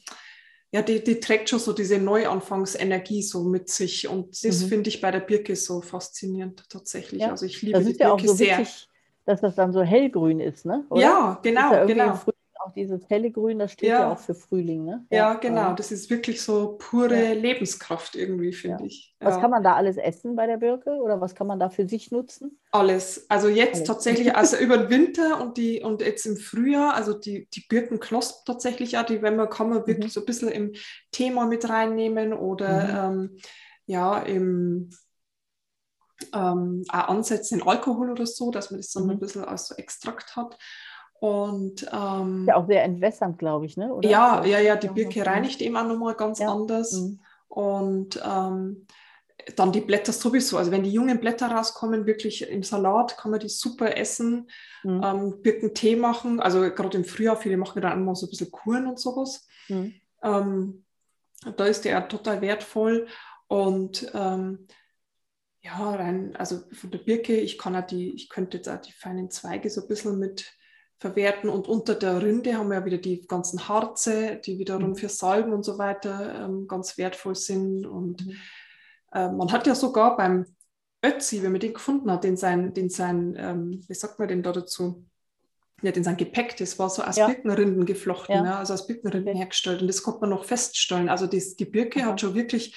ja, 0.73 0.83
die, 0.83 1.03
die 1.03 1.19
trägt 1.19 1.49
schon 1.49 1.59
so 1.59 1.73
diese 1.73 1.99
Neuanfangsenergie 1.99 3.23
so 3.23 3.43
mit 3.43 3.69
sich. 3.69 4.07
Und 4.09 4.45
das 4.45 4.62
mhm. 4.62 4.69
finde 4.69 4.91
ich 4.91 5.01
bei 5.01 5.11
der 5.11 5.21
Birke 5.21 5.57
so 5.57 5.81
faszinierend 5.81 6.65
tatsächlich. 6.71 7.23
Ja. 7.23 7.31
Also 7.31 7.45
ich 7.45 7.61
liebe 7.61 7.83
die 7.83 7.95
Birke 7.95 8.29
so 8.29 8.35
sehr. 8.35 8.59
Witzig, 8.59 8.89
dass 9.27 9.41
das 9.41 9.57
dann 9.57 9.73
so 9.73 9.83
hellgrün 9.83 10.39
ist, 10.39 10.65
ne? 10.65 10.85
Oder? 10.91 11.03
Ja, 11.03 11.41
genau, 11.43 11.73
ja 11.73 11.85
genau. 11.85 12.21
Auch 12.62 12.73
dieses 12.73 13.09
helle 13.09 13.31
Grün, 13.31 13.59
das 13.59 13.73
steht 13.73 13.89
ja, 13.89 14.01
ja 14.01 14.12
auch 14.12 14.19
für 14.19 14.35
Frühling, 14.35 14.85
ne? 14.85 15.07
Ja, 15.11 15.17
ja 15.17 15.35
genau. 15.35 15.73
Das 15.75 15.91
ist 15.91 16.11
wirklich 16.11 16.43
so 16.43 16.77
pure 16.79 17.35
Lebenskraft 17.35 18.15
irgendwie, 18.17 18.53
finde 18.53 18.85
ich. 18.85 19.15
Was 19.19 19.41
kann 19.41 19.51
man 19.51 19.62
da 19.62 19.75
alles 19.75 19.97
essen 19.97 20.37
bei 20.37 20.47
der 20.47 20.59
Birke 20.59 20.91
oder 20.91 21.21
was 21.21 21.35
kann 21.35 21.47
man 21.47 21.59
da 21.59 21.71
für 21.71 21.89
sich 21.89 22.11
nutzen? 22.11 22.59
Alles. 22.71 23.25
Also 23.31 23.49
jetzt 23.49 23.77
alles. 23.77 23.87
tatsächlich, 23.87 24.35
also 24.37 24.57
über 24.57 24.77
den 24.79 24.91
Winter 24.91 25.41
und 25.41 25.57
die 25.57 25.83
und 25.83 26.03
jetzt 26.03 26.27
im 26.27 26.37
Frühjahr, 26.37 26.95
also 26.95 27.15
die, 27.15 27.49
die 27.55 27.65
Birkenknospen 27.69 28.45
tatsächlich 28.45 28.93
ja, 28.93 29.03
die, 29.03 29.23
wenn 29.23 29.37
man 29.37 29.49
kann 29.49 29.71
man 29.71 29.87
wirklich 29.87 30.07
mhm. 30.07 30.11
so 30.11 30.21
ein 30.21 30.27
bisschen 30.27 30.49
im 30.49 30.73
Thema 31.12 31.47
mit 31.47 31.69
reinnehmen 31.69 32.33
oder 32.33 33.11
mhm. 33.11 33.21
ähm, 33.21 33.39
ja, 33.87 34.19
im 34.19 34.91
ähm, 36.33 36.85
auch 36.89 37.09
ansetzen 37.09 37.61
in 37.61 37.67
Alkohol 37.67 38.11
oder 38.11 38.27
so, 38.27 38.51
dass 38.51 38.71
man 38.71 38.81
das 38.81 38.93
dann 38.93 39.05
mhm. 39.05 39.11
ein 39.11 39.19
bisschen 39.19 39.45
als 39.45 39.69
so 39.69 39.75
Extrakt 39.75 40.37
hat. 40.37 40.59
Und 41.21 41.87
ähm, 41.93 42.47
ja 42.49 42.57
auch 42.57 42.67
sehr 42.67 42.83
entwässernd, 42.83 43.39
glaube 43.39 43.67
ich, 43.67 43.77
ne? 43.77 43.93
Oder? 43.93 44.09
Ja, 44.09 44.45
ja, 44.45 44.59
ja, 44.59 44.77
die 44.77 44.89
Birke 44.89 45.25
reinigt 45.25 45.61
eben 45.61 45.77
auch 45.77 45.87
nochmal 45.87 46.15
ganz 46.15 46.39
ja. 46.39 46.49
anders. 46.49 46.93
Mhm. 46.93 47.21
Und 47.49 48.23
ähm, 48.25 48.87
dann 49.57 49.73
die 49.73 49.83
Blätter 49.83 50.12
sowieso. 50.12 50.57
Also 50.57 50.71
wenn 50.71 50.83
die 50.83 50.93
jungen 50.93 51.21
Blätter 51.21 51.50
rauskommen, 51.50 52.07
wirklich 52.07 52.49
im 52.49 52.62
Salat 52.62 53.19
kann 53.19 53.31
man 53.31 53.41
die 53.41 53.50
super 53.50 53.97
essen. 53.97 54.49
Mhm. 54.83 55.03
Ähm, 55.05 55.43
Birkentee 55.43 55.95
machen. 55.95 56.41
Also 56.41 56.61
gerade 56.71 56.97
im 56.97 57.05
Frühjahr, 57.05 57.37
viele 57.37 57.59
machen 57.59 57.83
dann 57.83 58.00
immer 58.00 58.15
so 58.15 58.27
ein 58.27 58.31
bisschen 58.31 58.50
Kuren 58.50 58.87
und 58.87 58.99
sowas. 58.99 59.47
Mhm. 59.69 59.95
Ähm, 60.23 60.85
da 61.57 61.65
ist 61.67 61.85
der 61.85 62.09
total 62.09 62.41
wertvoll. 62.41 63.09
Und 63.47 64.11
ähm, 64.15 64.67
ja, 65.62 65.95
rein, 65.95 66.35
also 66.37 66.61
von 66.73 66.91
der 66.91 66.99
Birke, 66.99 67.37
ich 67.37 67.59
kann 67.59 67.77
auch 67.77 67.87
die, 67.87 68.15
ich 68.15 68.31
könnte 68.31 68.57
jetzt 68.57 68.69
auch 68.69 68.81
die 68.81 68.93
feinen 68.93 69.31
Zweige 69.31 69.69
so 69.69 69.83
ein 69.83 69.89
bisschen 69.89 70.19
mit 70.19 70.50
verwerten 71.00 71.49
und 71.49 71.66
unter 71.66 71.95
der 71.95 72.23
Rinde 72.23 72.54
haben 72.57 72.69
wir 72.69 72.78
ja 72.78 72.85
wieder 72.85 72.99
die 72.99 73.26
ganzen 73.26 73.69
Harze, 73.69 74.38
die 74.45 74.59
wiederum 74.59 74.90
mhm. 74.90 74.97
für 74.97 75.09
Salben 75.09 75.52
und 75.52 75.64
so 75.64 75.78
weiter 75.78 76.45
ähm, 76.45 76.69
ganz 76.69 76.99
wertvoll 76.99 77.35
sind 77.35 77.87
und 77.87 78.26
mhm. 78.26 78.37
äh, 79.12 79.30
man 79.30 79.50
hat 79.50 79.66
ja 79.66 79.75
sogar 79.75 80.16
beim 80.19 80.45
Ötzi, 81.02 81.42
wenn 81.42 81.52
man 81.52 81.61
den 81.61 81.73
gefunden 81.73 82.11
hat, 82.12 82.23
den 82.23 82.37
sein, 82.37 82.75
den 82.75 82.90
sein 82.90 83.35
ähm, 83.38 83.83
wie 83.88 83.95
sagt 83.95 84.19
man 84.19 84.28
denn 84.28 84.42
da 84.42 84.52
dazu? 84.52 85.07
Ja, 85.80 85.90
den 85.90 86.04
sein 86.04 86.19
Gepäck, 86.19 86.59
das 86.59 86.78
war 86.78 86.90
so 86.90 87.02
aus 87.02 87.16
ja. 87.16 87.26
Birkenrinden 87.26 87.87
geflochten, 87.87 88.35
ja. 88.35 88.45
Ja, 88.45 88.59
also 88.59 88.75
aus 88.75 88.87
Birkenrinden 88.87 89.30
okay. 89.30 89.38
hergestellt 89.38 89.80
und 89.80 89.88
das 89.88 90.02
konnte 90.02 90.21
man 90.21 90.30
noch 90.30 90.45
feststellen. 90.45 91.09
Also 91.09 91.26
das, 91.26 91.57
die 91.57 91.64
Birke 91.64 92.02
Aha. 92.02 92.11
hat 92.11 92.21
schon 92.21 92.35
wirklich 92.35 92.76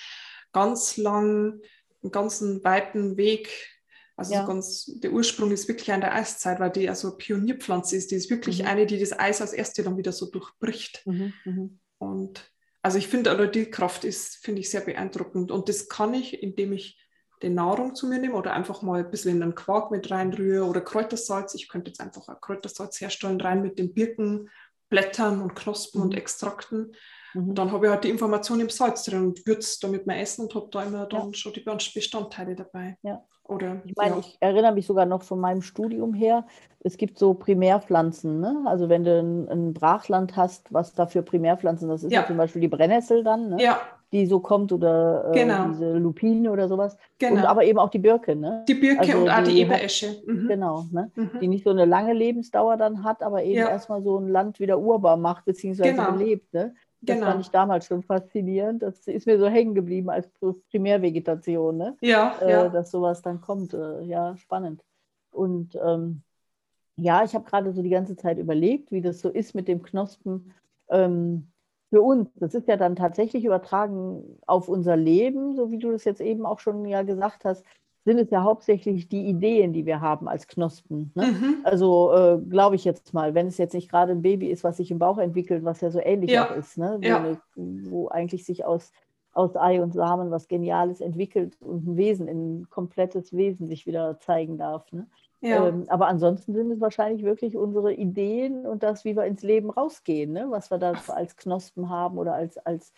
ganz 0.53 0.95
lang 0.95 1.59
einen 2.01 2.11
ganzen 2.11 2.63
weiten 2.63 3.17
Weg. 3.17 3.72
Also 4.15 4.33
ja. 4.33 4.45
ganz, 4.45 4.85
der 4.85 5.11
Ursprung 5.11 5.51
ist 5.51 5.67
wirklich 5.67 5.91
an 5.91 6.01
der 6.01 6.13
Eiszeit, 6.13 6.59
weil 6.59 6.69
die 6.69 6.87
also 6.87 7.17
Pionierpflanze 7.17 7.95
ist. 7.95 8.11
Die 8.11 8.15
ist 8.15 8.29
wirklich 8.29 8.61
mhm. 8.61 8.67
eine, 8.67 8.85
die 8.85 8.99
das 8.99 9.17
Eis 9.17 9.41
als 9.41 9.53
erste 9.53 9.83
dann 9.83 9.97
wieder 9.97 10.11
so 10.11 10.29
durchbricht. 10.29 11.01
Mhm. 11.05 11.33
Mhm. 11.45 11.79
Und 11.97 12.51
also 12.83 12.97
ich 12.97 13.07
finde, 13.07 13.31
also 13.31 13.45
die 13.45 13.71
Kraft 13.71 14.03
ist, 14.03 14.37
finde 14.37 14.61
ich 14.61 14.69
sehr 14.69 14.81
beeindruckend. 14.81 15.51
Und 15.51 15.69
das 15.69 15.89
kann 15.89 16.13
ich, 16.13 16.43
indem 16.43 16.73
ich 16.73 16.99
die 17.41 17.49
Nahrung 17.49 17.95
zu 17.95 18.07
mir 18.07 18.19
nehme 18.19 18.35
oder 18.35 18.53
einfach 18.53 18.81
mal 18.81 18.99
ein 18.99 19.09
bisschen 19.09 19.37
in 19.37 19.43
einen 19.43 19.55
Quark 19.55 19.91
mit 19.91 20.09
reinrühre 20.11 20.65
oder 20.65 20.81
Kräutersalz. 20.81 21.55
Ich 21.55 21.67
könnte 21.67 21.89
jetzt 21.89 21.99
einfach 21.99 22.27
ein 22.27 22.37
Kräutersalz 22.39 23.01
herstellen, 23.01 23.41
rein 23.41 23.61
mit 23.61 23.79
den 23.79 23.93
Birkenblättern 23.93 25.41
und 25.41 25.55
Knospen 25.55 26.01
und 26.01 26.11
mhm. 26.11 26.17
Extrakten. 26.17 26.95
Mhm. 27.33 27.49
Und 27.49 27.55
dann 27.55 27.71
habe 27.71 27.87
ich 27.87 27.91
halt 27.91 28.03
die 28.03 28.09
Information 28.09 28.59
im 28.59 28.69
Salz 28.69 29.03
drin 29.03 29.25
und 29.25 29.45
würze 29.47 29.79
damit 29.81 30.05
mein 30.05 30.19
Essen 30.19 30.43
und 30.45 30.55
habe 30.55 30.69
da 30.71 30.83
immer 30.83 31.05
dann 31.05 31.27
ja. 31.27 31.33
schon 31.33 31.53
die 31.53 31.65
Bestandteile 31.93 32.55
dabei. 32.55 32.97
Ja. 33.01 33.23
Oder, 33.45 33.81
ich 33.83 33.95
meine, 33.97 34.15
ja. 34.15 34.19
ich 34.19 34.37
erinnere 34.39 34.73
mich 34.73 34.85
sogar 34.85 35.05
noch 35.05 35.23
von 35.23 35.39
meinem 35.39 35.61
Studium 35.61 36.13
her, 36.13 36.45
es 36.83 36.97
gibt 36.97 37.17
so 37.17 37.33
Primärpflanzen. 37.33 38.39
Ne? 38.39 38.63
Also 38.65 38.89
wenn 38.89 39.03
du 39.03 39.19
ein, 39.19 39.49
ein, 39.49 39.73
Brachland 39.73 40.35
hast, 40.35 40.73
was 40.73 40.93
da 40.93 41.07
für 41.07 41.23
Primärpflanzen, 41.23 41.89
das 41.89 42.03
ist 42.03 42.11
ja, 42.11 42.21
ja 42.21 42.27
zum 42.27 42.37
Beispiel 42.37 42.61
die 42.61 42.67
Brennnessel 42.67 43.23
dann, 43.23 43.51
ne? 43.51 43.63
ja. 43.63 43.79
die 44.11 44.25
so 44.27 44.39
kommt 44.39 44.71
oder 44.71 45.29
äh, 45.31 45.33
genau. 45.33 45.69
diese 45.69 45.93
Lupine 45.93 46.51
oder 46.51 46.67
sowas. 46.67 46.97
Genau. 47.19 47.35
Und 47.35 47.45
aber 47.45 47.63
eben 47.65 47.79
auch 47.79 47.89
die 47.89 47.99
Birke. 47.99 48.35
Ne? 48.35 48.63
Die 48.67 48.75
Birke 48.75 49.01
also 49.01 49.17
und 49.19 49.29
auch 49.29 49.43
die, 49.43 49.55
die 49.55 49.61
Eberesche. 49.61 50.21
Mhm. 50.25 50.47
Genau, 50.47 50.85
ne? 50.91 51.11
Mhm. 51.15 51.39
die 51.41 51.47
nicht 51.47 51.63
so 51.63 51.69
eine 51.69 51.85
lange 51.85 52.13
Lebensdauer 52.13 52.77
dann 52.77 53.03
hat, 53.03 53.23
aber 53.23 53.43
eben 53.43 53.59
erstmal 53.59 54.03
so 54.03 54.17
ein 54.19 54.27
Land 54.27 54.59
wieder 54.59 54.79
urbar 54.79 55.17
macht, 55.17 55.45
beziehungsweise 55.45 55.91
genau. 55.91 56.13
belebt. 56.13 56.53
Ne? 56.53 56.75
Das 57.05 57.17
genau. 57.17 57.31
fand 57.31 57.41
ich 57.41 57.51
damals 57.51 57.85
schon 57.85 58.01
faszinierend. 58.01 58.81
Das 58.81 59.07
ist 59.07 59.27
mir 59.27 59.37
so 59.37 59.47
hängen 59.47 59.75
geblieben 59.75 60.09
als 60.09 60.29
Primärvegetation, 60.71 61.77
ne? 61.77 61.97
ja, 62.01 62.37
äh, 62.41 62.49
ja. 62.49 62.69
dass 62.69 62.91
sowas 62.91 63.21
dann 63.21 63.41
kommt. 63.41 63.73
Äh, 63.73 64.03
ja, 64.03 64.37
spannend. 64.37 64.81
Und 65.31 65.77
ähm, 65.83 66.21
ja, 66.95 67.23
ich 67.23 67.35
habe 67.35 67.43
gerade 67.43 67.73
so 67.73 67.81
die 67.81 67.89
ganze 67.89 68.15
Zeit 68.15 68.37
überlegt, 68.37 68.91
wie 68.91 69.01
das 69.01 69.19
so 69.19 69.29
ist 69.29 69.53
mit 69.53 69.67
dem 69.67 69.83
Knospen 69.83 70.53
ähm, 70.89 71.47
für 71.89 72.01
uns. 72.01 72.29
Das 72.35 72.53
ist 72.53 72.67
ja 72.67 72.77
dann 72.77 72.95
tatsächlich 72.95 73.43
übertragen 73.43 74.39
auf 74.47 74.69
unser 74.69 74.95
Leben, 74.95 75.55
so 75.55 75.71
wie 75.71 75.79
du 75.79 75.91
das 75.91 76.05
jetzt 76.05 76.21
eben 76.21 76.45
auch 76.45 76.59
schon 76.59 76.85
ja 76.85 77.01
gesagt 77.01 77.43
hast 77.43 77.65
sind 78.05 78.19
es 78.19 78.29
ja 78.29 78.43
hauptsächlich 78.43 79.07
die 79.07 79.27
Ideen, 79.27 79.71
die 79.73 79.85
wir 79.85 80.01
haben 80.01 80.27
als 80.27 80.47
Knospen. 80.47 81.11
Ne? 81.15 81.27
Mhm. 81.27 81.55
Also 81.63 82.13
äh, 82.13 82.37
glaube 82.49 82.75
ich 82.75 82.83
jetzt 82.83 83.13
mal, 83.13 83.33
wenn 83.33 83.47
es 83.47 83.57
jetzt 83.57 83.73
nicht 83.73 83.89
gerade 83.89 84.11
ein 84.11 84.21
Baby 84.21 84.47
ist, 84.47 84.63
was 84.63 84.77
sich 84.77 84.91
im 84.91 84.99
Bauch 84.99 85.17
entwickelt, 85.17 85.63
was 85.63 85.81
ja 85.81 85.89
so 85.89 85.99
ähnlich 85.99 86.31
ja. 86.31 86.49
auch 86.49 86.55
ist, 86.55 86.77
ne? 86.77 86.99
ja. 87.01 87.17
eine, 87.17 87.39
wo 87.55 88.09
eigentlich 88.09 88.45
sich 88.45 88.65
aus, 88.65 88.91
aus 89.31 89.55
Ei 89.55 89.81
und 89.81 89.93
Samen 89.93 90.31
was 90.31 90.47
Geniales 90.47 90.99
entwickelt 90.99 91.55
und 91.61 91.87
ein 91.87 91.97
Wesen, 91.97 92.27
ein 92.27 92.69
komplettes 92.69 93.31
Wesen 93.33 93.67
sich 93.67 93.85
wieder 93.85 94.19
zeigen 94.19 94.57
darf. 94.57 94.91
Ne? 94.91 95.07
Ja. 95.39 95.67
Ähm, 95.67 95.85
aber 95.87 96.07
ansonsten 96.07 96.53
sind 96.53 96.71
es 96.71 96.81
wahrscheinlich 96.81 97.23
wirklich 97.23 97.55
unsere 97.55 97.93
Ideen 97.93 98.65
und 98.65 98.83
das, 98.83 99.05
wie 99.05 99.15
wir 99.15 99.25
ins 99.25 99.43
Leben 99.43 99.69
rausgehen, 99.69 100.33
ne? 100.33 100.47
was 100.49 100.71
wir 100.71 100.77
da 100.77 100.93
als 101.07 101.37
Knospen 101.37 101.89
haben 101.89 102.17
oder 102.17 102.33
als, 102.33 102.57
als 102.57 102.93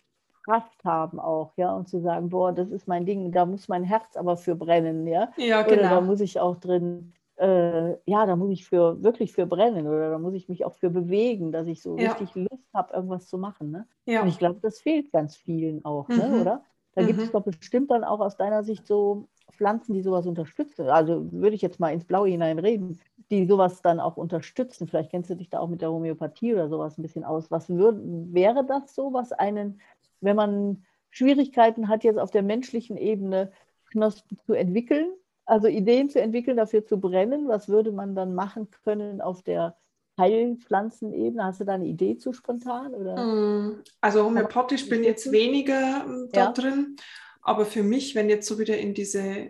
Kraft 0.45 0.85
haben 0.85 1.19
auch, 1.19 1.53
ja, 1.57 1.73
und 1.73 1.89
zu 1.89 1.99
sagen, 1.99 2.29
boah, 2.29 2.53
das 2.53 2.69
ist 2.69 2.87
mein 2.87 3.05
Ding, 3.05 3.31
da 3.31 3.45
muss 3.45 3.67
mein 3.67 3.83
Herz 3.83 4.15
aber 4.15 4.37
für 4.37 4.55
brennen, 4.55 5.07
ja. 5.07 5.31
Ja, 5.37 5.63
genau. 5.63 5.79
Oder 5.79 5.89
da 5.89 6.01
muss 6.01 6.21
ich 6.21 6.39
auch 6.39 6.57
drin, 6.57 7.13
äh, 7.37 7.91
ja, 8.09 8.25
da 8.25 8.35
muss 8.35 8.51
ich 8.51 8.65
für 8.65 9.01
wirklich 9.03 9.33
für 9.33 9.45
brennen 9.45 9.87
oder 9.87 10.11
da 10.11 10.19
muss 10.19 10.35
ich 10.35 10.47
mich 10.47 10.63
auch 10.63 10.75
für 10.75 10.89
bewegen, 10.89 11.51
dass 11.51 11.67
ich 11.67 11.81
so 11.81 11.97
ja. 11.97 12.11
richtig 12.11 12.35
Lust 12.35 12.63
habe, 12.73 12.93
irgendwas 12.93 13.27
zu 13.27 13.37
machen. 13.37 13.71
Ne? 13.71 13.87
Ja. 14.05 14.21
Und 14.21 14.27
ich 14.27 14.37
glaube, 14.37 14.59
das 14.61 14.79
fehlt 14.79 15.11
ganz 15.11 15.35
vielen 15.35 15.83
auch, 15.83 16.07
ne, 16.07 16.15
mhm. 16.15 16.21
ne, 16.21 16.41
oder? 16.41 16.63
Da 16.93 17.01
mhm. 17.01 17.07
gibt 17.07 17.21
es 17.21 17.31
doch 17.31 17.43
bestimmt 17.43 17.91
dann 17.91 18.03
auch 18.03 18.19
aus 18.19 18.37
deiner 18.37 18.63
Sicht 18.63 18.87
so 18.87 19.27
Pflanzen, 19.51 19.93
die 19.93 20.01
sowas 20.01 20.27
unterstützen. 20.27 20.89
Also 20.89 21.31
würde 21.31 21.55
ich 21.55 21.61
jetzt 21.61 21.79
mal 21.79 21.93
ins 21.93 22.05
Blaue 22.05 22.29
hinein 22.29 22.59
reden, 22.59 22.99
die 23.31 23.45
sowas 23.45 23.81
dann 23.81 23.99
auch 23.99 24.17
unterstützen. 24.17 24.87
Vielleicht 24.87 25.11
kennst 25.11 25.29
du 25.29 25.35
dich 25.35 25.49
da 25.49 25.59
auch 25.59 25.67
mit 25.67 25.81
der 25.81 25.91
Homöopathie 25.91 26.53
oder 26.53 26.69
sowas 26.69 26.97
ein 26.97 27.01
bisschen 27.01 27.23
aus. 27.23 27.51
Was 27.51 27.69
würd, 27.69 27.99
wäre 28.33 28.65
das 28.65 28.95
so, 28.95 29.13
was 29.13 29.31
einen 29.31 29.81
wenn 30.25 30.35
man 30.35 30.85
Schwierigkeiten 31.09 31.87
hat, 31.87 32.03
jetzt 32.03 32.19
auf 32.19 32.31
der 32.31 32.43
menschlichen 32.43 32.97
Ebene 32.97 33.51
Knospen 33.91 34.37
zu 34.45 34.53
entwickeln, 34.53 35.07
also 35.45 35.67
Ideen 35.67 36.09
zu 36.09 36.19
entwickeln, 36.19 36.57
dafür 36.57 36.85
zu 36.85 36.99
brennen, 36.99 37.47
was 37.47 37.69
würde 37.69 37.91
man 37.91 38.15
dann 38.15 38.35
machen 38.35 38.69
können 38.83 39.21
auf 39.21 39.43
der 39.43 39.77
Heilpflanzenebene? 40.19 41.43
Hast 41.43 41.61
du 41.61 41.65
da 41.65 41.73
eine 41.73 41.85
Idee 41.85 42.17
zu 42.17 42.33
spontan? 42.33 42.93
Oder? 42.93 43.15
Mm, 43.15 43.83
also 44.01 44.25
homöopathisch 44.25 44.89
bin 44.89 45.01
ich 45.01 45.07
jetzt 45.07 45.31
weniger 45.31 46.05
ähm, 46.05 46.29
da 46.31 46.45
ja. 46.45 46.51
drin, 46.51 46.95
aber 47.41 47.65
für 47.65 47.83
mich, 47.83 48.15
wenn 48.15 48.29
jetzt 48.29 48.47
so 48.47 48.57
wieder 48.59 48.77
in 48.77 48.93
diese, 48.93 49.49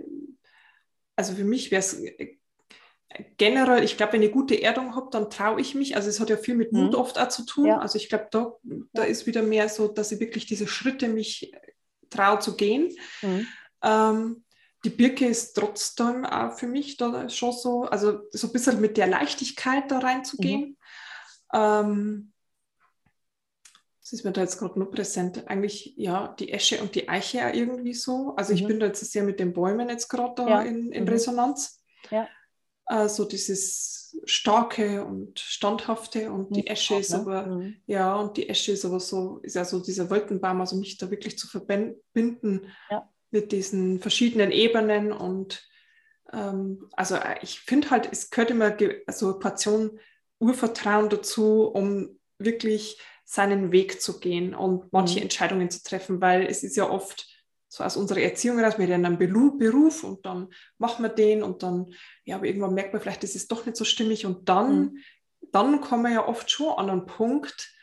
also 1.16 1.34
für 1.34 1.46
mich 1.46 1.72
wäre 1.72 1.80
es 1.80 2.04
generell, 3.38 3.84
ich 3.84 3.98
glaube, 3.98 4.14
wenn 4.14 4.24
ich 4.24 4.32
gute 4.32 4.62
Erdung 4.62 4.96
habe, 4.96 5.10
dann 5.12 5.30
traue 5.30 5.62
ich 5.62 5.76
mich. 5.76 5.96
Also 5.96 6.10
es 6.10 6.20
hat 6.20 6.30
ja 6.30 6.38
viel 6.38 6.56
mit 6.56 6.72
Mut 6.72 6.94
mhm. 6.94 7.00
oft 7.00 7.20
auch 7.20 7.30
zu 7.30 7.46
tun. 7.46 7.68
Ja. 7.68 7.80
Also 7.80 7.98
ich 7.98 8.10
glaube, 8.10 8.28
da, 8.32 8.54
da 8.94 9.04
ist 9.04 9.26
wieder 9.26 9.42
mehr 9.42 9.70
so, 9.70 9.88
dass 9.88 10.12
ich 10.12 10.20
wirklich 10.20 10.46
diese 10.46 10.68
Schritte 10.68 11.08
mich 11.08 11.54
traue 12.10 12.40
zu 12.40 12.56
gehen. 12.56 12.96
Mhm. 13.22 13.48
Ähm, 13.84 14.44
die 14.84 14.90
Birke 14.90 15.26
ist 15.26 15.54
trotzdem 15.54 16.26
auch 16.26 16.54
für 16.58 16.68
mich 16.68 16.98
da 16.98 17.28
schon 17.30 17.52
so, 17.52 17.84
also 17.84 18.20
so 18.32 18.48
ein 18.48 18.54
bisschen 18.54 18.82
mit 18.82 18.98
der 18.98 19.08
Leichtigkeit 19.08 19.90
da 19.90 20.00
reinzugehen. 20.00 20.62
Mhm. 20.62 21.60
Ähm, 21.60 22.32
das 24.02 24.14
ist 24.14 24.24
mir 24.24 24.32
da 24.32 24.42
jetzt 24.42 24.60
gerade 24.60 24.78
nur 24.78 24.92
präsent. 24.92 25.48
Eigentlich, 25.48 25.96
ja, 25.98 26.36
die 26.40 26.52
Esche 26.52 26.80
und 26.80 26.94
die 26.94 27.10
Eiche 27.10 27.40
irgendwie 27.54 27.96
so. 27.96 28.36
Also 28.36 28.54
ich 28.54 28.62
mhm. 28.62 28.68
bin 28.68 28.80
da 28.80 28.86
jetzt 28.88 29.12
sehr 29.12 29.24
mit 29.24 29.40
den 29.40 29.54
Bäumen 29.54 29.90
jetzt 29.90 30.10
gerade 30.10 30.36
da 30.36 30.48
ja. 30.48 30.62
in, 30.62 30.92
in 30.92 31.04
mhm. 31.04 31.10
Resonanz. 31.10 31.82
Ja 32.12 32.28
äh, 32.88 33.08
so 33.08 33.26
dieses 33.26 33.96
starke 34.26 35.04
und 35.04 35.40
standhafte 35.40 36.32
und 36.32 36.56
die 36.56 36.68
Esche 36.68 36.96
ist 36.96 37.12
ne? 37.12 37.18
aber 37.18 37.48
mhm. 37.48 37.76
ja 37.86 38.16
und 38.16 38.38
die 38.38 38.48
Esche 38.50 38.72
ist 38.72 38.86
aber 38.86 39.00
so 39.00 39.40
ist 39.44 39.56
ja 39.56 39.66
so 39.66 39.80
dieser 39.80 40.10
Wolkenbaum 40.10 40.62
also 40.62 40.78
mich 40.78 40.98
da 40.98 41.12
wirklich 41.12 41.38
zu 41.38 41.48
verbinden 41.48 42.72
ja. 42.90 43.10
mit 43.32 43.52
diesen 43.52 44.00
verschiedenen 44.00 44.52
Ebenen 44.52 45.12
und 45.12 45.68
ähm, 46.32 46.88
also 46.94 47.16
äh, 47.16 47.38
ich 47.42 47.60
finde 47.60 47.92
halt 47.92 48.10
es 48.12 48.30
gehört 48.30 48.52
immer 48.52 48.78
so 49.12 49.28
eine 49.28 49.40
Portion 49.40 50.00
Urvertrauen 50.40 51.10
dazu 51.10 51.64
um 51.64 52.18
wirklich 52.38 53.00
seinen 53.26 53.72
Weg 53.72 54.02
zu 54.02 54.20
gehen 54.20 54.54
und 54.54 54.92
manche 54.94 55.18
mhm. 55.18 55.24
Entscheidungen 55.24 55.70
zu 55.70 55.84
treffen 55.84 56.22
weil 56.22 56.46
es 56.46 56.64
ist 56.64 56.78
ja 56.78 56.90
oft 56.90 57.28
so 57.76 57.84
aus 57.84 57.98
unserer 57.98 58.22
Erziehung 58.22 58.58
heraus, 58.58 58.80
wir 58.80 58.88
lernen 58.88 59.06
einen 59.06 59.18
Beruf 59.18 60.06
und 60.06 60.26
dann 60.26 60.48
machen 60.78 61.04
wir 61.04 61.10
den 61.10 61.44
und 61.44 61.62
dann, 61.62 61.94
ja, 62.24 62.38
aber 62.38 62.46
irgendwann 62.46 62.74
merkt 62.74 62.94
man 62.94 63.02
vielleicht, 63.02 63.24
das 63.24 63.36
ist 63.36 63.52
doch 63.52 63.66
nicht 63.66 63.76
so 63.76 63.84
stimmig 63.84 64.26
und 64.26 64.48
dann, 64.48 64.80
mhm. 64.80 64.98
dann 65.52 65.82
kommen 65.82 66.04
wir 66.04 66.14
ja 66.14 66.26
oft 66.26 66.50
schon 66.50 66.78
an 66.78 66.90
einen 66.90 67.06
Punkt 67.06 67.74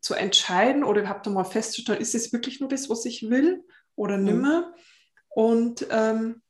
zu 0.00 0.14
entscheiden 0.14 0.84
oder 0.84 1.00
überhaupt 1.00 1.26
einmal 1.26 1.44
festzustellen, 1.44 2.00
ist 2.00 2.14
es 2.14 2.32
wirklich 2.32 2.60
nur 2.60 2.68
das, 2.68 2.88
was 2.88 3.04
ich 3.04 3.28
will 3.28 3.64
oder 3.96 4.16
mhm. 4.16 4.24
nimmer 4.24 4.74
und 5.30 5.84
ähm, 5.90 6.40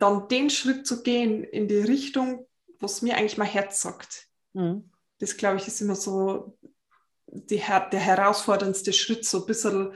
dann 0.00 0.26
den 0.26 0.50
Schritt 0.50 0.88
zu 0.88 1.04
gehen 1.04 1.44
in 1.44 1.68
die 1.68 1.78
Richtung, 1.78 2.48
was 2.80 3.00
mir 3.00 3.16
eigentlich 3.16 3.38
mein 3.38 3.46
Herz 3.46 3.80
sagt. 3.80 4.26
Mhm. 4.54 4.90
Das, 5.20 5.36
glaube 5.36 5.58
ich, 5.58 5.68
ist 5.68 5.80
immer 5.80 5.94
so 5.94 6.58
die, 7.28 7.62
der 7.92 8.00
herausforderndste 8.00 8.92
Schritt, 8.92 9.24
so 9.24 9.42
ein 9.42 9.46
bisschen 9.46 9.94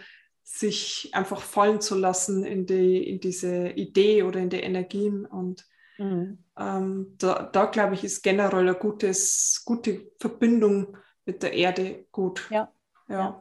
sich 0.52 1.10
einfach 1.12 1.40
fallen 1.40 1.80
zu 1.80 1.94
lassen 1.94 2.44
in, 2.44 2.66
die, 2.66 3.08
in 3.08 3.20
diese 3.20 3.68
Idee 3.68 4.24
oder 4.24 4.40
in 4.40 4.50
die 4.50 4.60
Energien. 4.60 5.24
Und 5.24 5.64
mhm. 5.96 6.38
ähm, 6.58 7.14
da, 7.18 7.48
da 7.50 7.66
glaube 7.66 7.94
ich, 7.94 8.04
ist 8.04 8.22
generell 8.22 8.60
eine 8.60 8.74
gutes, 8.74 9.62
gute 9.64 10.10
Verbindung 10.18 10.96
mit 11.24 11.42
der 11.44 11.54
Erde 11.54 12.04
gut. 12.10 12.48
Ja. 12.50 12.68
ja. 13.08 13.40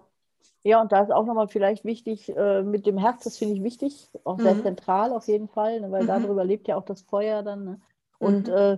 ja. 0.63 0.81
und 0.81 0.91
da 0.91 1.01
ist 1.01 1.11
auch 1.11 1.25
nochmal 1.25 1.47
vielleicht 1.47 1.83
wichtig, 1.83 2.29
äh, 2.37 2.61
mit 2.61 2.85
dem 2.85 2.99
Herz, 2.99 3.23
das 3.23 3.37
finde 3.37 3.55
ich 3.55 3.63
wichtig, 3.63 4.07
auch 4.23 4.39
sehr 4.39 4.53
mhm. 4.53 4.61
zentral 4.61 5.11
auf 5.11 5.27
jeden 5.27 5.49
Fall, 5.49 5.81
ne, 5.81 5.91
weil 5.91 6.03
mhm. 6.03 6.07
darüber 6.07 6.45
lebt 6.45 6.67
ja 6.67 6.77
auch 6.77 6.85
das 6.85 7.01
Feuer 7.01 7.41
dann. 7.41 7.65
Ne? 7.65 7.81
Und 8.19 8.47
mhm. 8.47 8.53
äh, 8.53 8.77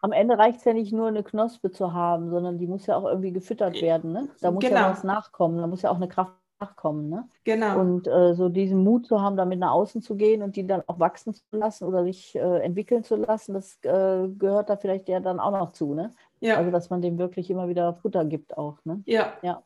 am 0.00 0.12
Ende 0.12 0.38
reicht 0.38 0.60
es 0.60 0.64
ja 0.64 0.72
nicht 0.72 0.92
nur 0.92 1.06
eine 1.06 1.22
Knospe 1.22 1.70
zu 1.70 1.92
haben, 1.92 2.30
sondern 2.30 2.58
die 2.58 2.66
muss 2.66 2.86
ja 2.86 2.96
auch 2.96 3.04
irgendwie 3.04 3.32
gefüttert 3.32 3.80
werden. 3.82 4.12
Ne? 4.12 4.30
Da 4.40 4.50
muss 4.50 4.64
genau. 4.64 4.80
ja 4.80 4.90
was 4.90 5.04
nachkommen, 5.04 5.58
da 5.58 5.66
muss 5.66 5.82
ja 5.82 5.90
auch 5.90 5.96
eine 5.96 6.08
Kraft 6.08 6.32
nachkommen. 6.62 7.08
Ne? 7.08 7.28
Genau. 7.44 7.80
Und 7.80 8.06
äh, 8.06 8.34
so 8.34 8.48
diesen 8.48 8.82
Mut 8.82 9.06
zu 9.06 9.20
haben, 9.20 9.36
damit 9.36 9.58
nach 9.58 9.72
außen 9.72 10.02
zu 10.02 10.14
gehen 10.16 10.42
und 10.42 10.56
die 10.56 10.66
dann 10.66 10.82
auch 10.86 10.98
wachsen 10.98 11.34
zu 11.34 11.42
lassen 11.52 11.84
oder 11.84 12.04
sich 12.04 12.34
äh, 12.34 12.60
entwickeln 12.60 13.04
zu 13.04 13.16
lassen, 13.16 13.54
das 13.54 13.78
äh, 13.82 14.28
gehört 14.28 14.70
da 14.70 14.76
vielleicht 14.76 15.08
ja 15.08 15.20
dann 15.20 15.40
auch 15.40 15.52
noch 15.52 15.72
zu. 15.72 15.94
Ne? 15.94 16.10
Ja. 16.40 16.56
Also, 16.56 16.70
dass 16.70 16.90
man 16.90 17.02
dem 17.02 17.18
wirklich 17.18 17.50
immer 17.50 17.68
wieder 17.68 17.94
Futter 17.94 18.24
gibt 18.24 18.56
auch. 18.56 18.78
Ne? 18.84 19.02
Ja. 19.06 19.34
ja. 19.42 19.62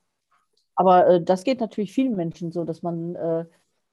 Aber 0.75 1.07
äh, 1.07 1.23
das 1.23 1.45
geht 1.45 1.61
natürlich 1.61 1.93
vielen 1.93 2.17
Menschen 2.17 2.53
so, 2.53 2.65
dass 2.65 2.83
man 2.83 3.15
äh, 3.15 3.45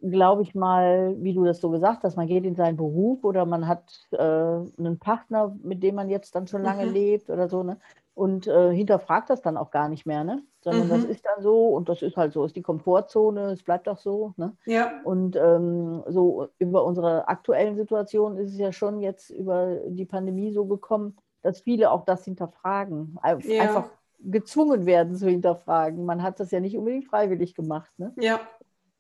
glaube 0.10 0.42
ich 0.42 0.54
mal, 0.54 1.16
wie 1.20 1.34
du 1.34 1.46
das 1.46 1.62
so 1.62 1.70
gesagt 1.70 2.04
hast, 2.04 2.18
man 2.18 2.28
geht 2.28 2.44
in 2.44 2.56
seinen 2.56 2.76
Beruf 2.76 3.24
oder 3.24 3.46
man 3.46 3.68
hat 3.68 4.08
äh, 4.12 4.18
einen 4.18 5.00
Partner, 5.00 5.56
mit 5.64 5.82
dem 5.82 5.96
man 5.96 6.10
jetzt 6.10 6.36
dann 6.36 6.48
schon 6.48 6.62
lange 6.62 6.86
mhm. 6.86 6.94
lebt 6.94 7.30
oder 7.30 7.48
so, 7.48 7.64
ne? 7.64 7.80
Und 8.16 8.46
äh, 8.46 8.72
hinterfragt 8.74 9.30
das 9.30 9.42
dann 9.42 9.58
auch 9.58 9.72
gar 9.72 9.90
nicht 9.90 10.06
mehr, 10.06 10.24
ne? 10.24 10.44
Sondern 10.62 10.86
mhm. 10.86 10.90
das 10.90 11.04
ist 11.06 11.26
dann 11.26 11.42
so 11.42 11.70
und 11.70 11.90
das 11.90 12.02
ist 12.02 12.16
halt 12.16 12.32
so, 12.32 12.46
ist 12.46 12.56
die 12.56 12.62
Komfortzone, 12.62 13.52
es 13.52 13.64
bleibt 13.64 13.90
auch 13.90 13.98
so, 13.98 14.34
ne? 14.38 14.56
Ja. 14.66 15.02
Und 15.04 15.36
ähm, 15.36 16.04
so 16.08 16.48
über 16.60 16.86
unsere 16.86 17.28
aktuellen 17.28 17.76
Situation 17.76 18.38
ist 18.38 18.52
es 18.52 18.60
ja 18.60 18.72
schon 18.72 19.00
jetzt 19.00 19.32
über 19.32 19.78
die 19.88 20.06
Pandemie 20.06 20.54
so 20.54 20.66
gekommen, 20.66 21.18
dass 21.42 21.62
viele 21.62 21.92
auch 21.92 22.06
das 22.06 22.24
hinterfragen, 22.24 23.18
ja. 23.24 23.64
einfach 23.64 23.90
gezwungen 24.20 24.86
werden 24.86 25.16
zu 25.16 25.28
hinterfragen. 25.28 26.06
Man 26.06 26.22
hat 26.22 26.40
das 26.40 26.52
ja 26.52 26.60
nicht 26.60 26.78
unbedingt 26.78 27.06
freiwillig 27.06 27.56
gemacht, 27.56 27.92
ne? 27.98 28.14
Ja 28.18 28.40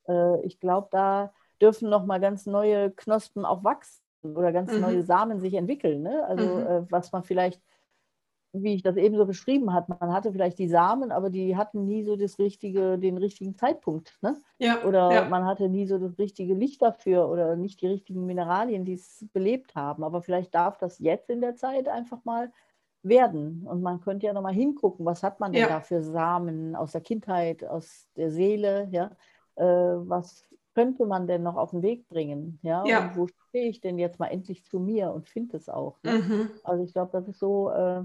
äh, 0.07 0.41
ich 0.45 0.59
glaube, 0.59 0.87
da 0.91 1.33
dürfen 1.61 1.89
noch 1.89 2.05
mal 2.05 2.19
ganz 2.19 2.45
neue 2.45 2.91
Knospen 2.91 3.45
auch 3.45 3.63
wachsen 3.63 4.01
oder 4.23 4.51
ganz 4.51 4.71
mhm. 4.71 4.81
neue 4.81 5.03
Samen 5.03 5.39
sich 5.39 5.53
entwickeln. 5.53 6.03
Ne? 6.03 6.25
Also 6.27 6.45
mhm. 6.45 6.67
äh, 6.67 6.91
was 6.91 7.11
man 7.11 7.23
vielleicht 7.23 7.61
wie 8.53 8.75
ich 8.75 8.83
das 8.83 8.97
eben 8.97 9.17
so 9.17 9.25
beschrieben 9.25 9.73
habe, 9.73 9.95
man 9.99 10.13
hatte 10.13 10.31
vielleicht 10.31 10.59
die 10.59 10.67
Samen, 10.67 11.11
aber 11.11 11.31
die 11.31 11.57
hatten 11.57 11.85
nie 11.85 12.03
so 12.03 12.15
das 12.15 12.37
richtige, 12.37 12.99
den 12.99 13.17
richtigen 13.17 13.57
Zeitpunkt. 13.57 14.17
Ne? 14.21 14.37
Ja, 14.59 14.83
oder 14.83 15.11
ja. 15.11 15.27
man 15.27 15.45
hatte 15.45 15.67
nie 15.69 15.87
so 15.87 15.97
das 15.97 16.19
richtige 16.19 16.53
Licht 16.53 16.81
dafür 16.83 17.29
oder 17.29 17.55
nicht 17.55 17.81
die 17.81 17.87
richtigen 17.87 18.25
Mineralien, 18.27 18.85
die 18.85 18.93
es 18.93 19.25
belebt 19.33 19.73
haben. 19.73 20.03
Aber 20.03 20.21
vielleicht 20.21 20.53
darf 20.53 20.77
das 20.77 20.99
jetzt 20.99 21.31
in 21.31 21.41
der 21.41 21.55
Zeit 21.55 21.87
einfach 21.87 22.23
mal 22.25 22.51
werden. 23.01 23.65
Und 23.65 23.81
man 23.81 24.01
könnte 24.01 24.27
ja 24.27 24.33
nochmal 24.33 24.53
hingucken, 24.53 25.03
was 25.03 25.23
hat 25.23 25.39
man 25.39 25.51
denn 25.51 25.63
ja. 25.63 25.67
da 25.67 25.81
für 25.81 26.03
Samen 26.03 26.75
aus 26.75 26.91
der 26.91 27.01
Kindheit, 27.01 27.65
aus 27.65 28.07
der 28.15 28.31
Seele, 28.31 28.87
ja? 28.91 29.11
Äh, 29.55 29.63
was 29.65 30.45
könnte 30.75 31.05
man 31.05 31.27
denn 31.27 31.43
noch 31.43 31.55
auf 31.55 31.71
den 31.71 31.81
Weg 31.81 32.07
bringen? 32.07 32.59
Ja, 32.61 32.85
ja. 32.85 33.07
Und 33.07 33.17
wo 33.17 33.27
stehe 33.49 33.69
ich 33.69 33.81
denn 33.81 33.99
jetzt 33.99 34.19
mal 34.19 34.27
endlich 34.27 34.63
zu 34.65 34.79
mir 34.79 35.11
und 35.11 35.27
finde 35.27 35.57
es 35.57 35.69
auch? 35.69 36.01
Ne? 36.03 36.19
Mhm. 36.19 36.49
Also 36.63 36.83
ich 36.83 36.93
glaube, 36.93 37.11
das 37.11 37.27
ist 37.27 37.39
so 37.39 37.69
äh, 37.69 38.03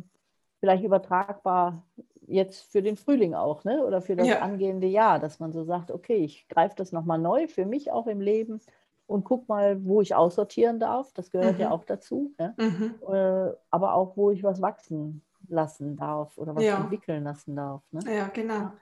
vielleicht 0.61 0.85
übertragbar 0.85 1.87
jetzt 2.27 2.71
für 2.71 2.83
den 2.83 2.97
Frühling 2.97 3.35
auch, 3.35 3.65
ne? 3.65 3.85
Oder 3.85 4.03
für 4.03 4.17
das 4.17 4.29
ja. 4.29 4.41
angehende 4.41 4.87
Jahr, 4.87 5.19
dass 5.19 5.41
man 5.41 5.53
so 5.53 5.65
sagt, 5.65 5.91
okay, 5.91 6.17
ich 6.17 6.47
greife 6.49 6.75
das 6.77 6.93
nochmal 6.93 7.19
neu 7.19 7.49
für 7.49 7.65
mich 7.65 7.91
auch 7.91 8.07
im 8.07 8.21
Leben 8.21 8.61
und 9.07 9.25
guck 9.25 9.49
mal, 9.49 9.85
wo 9.85 10.03
ich 10.03 10.15
aussortieren 10.15 10.79
darf. 10.79 11.13
Das 11.15 11.31
gehört 11.31 11.55
mhm. 11.55 11.61
ja 11.61 11.71
auch 11.71 11.85
dazu. 11.85 12.35
Ja? 12.39 12.55
Mhm. 12.59 12.95
Äh, 13.11 13.55
aber 13.71 13.95
auch, 13.95 14.17
wo 14.17 14.31
ich 14.31 14.43
was 14.43 14.61
wachsen 14.61 15.23
lassen 15.49 15.97
darf 15.97 16.37
oder 16.37 16.55
was 16.55 16.63
ja. 16.63 16.77
entwickeln 16.77 17.25
lassen 17.25 17.57
darf. 17.57 17.83
Ne? 17.91 18.01
Ja, 18.15 18.29
genau. 18.29 18.73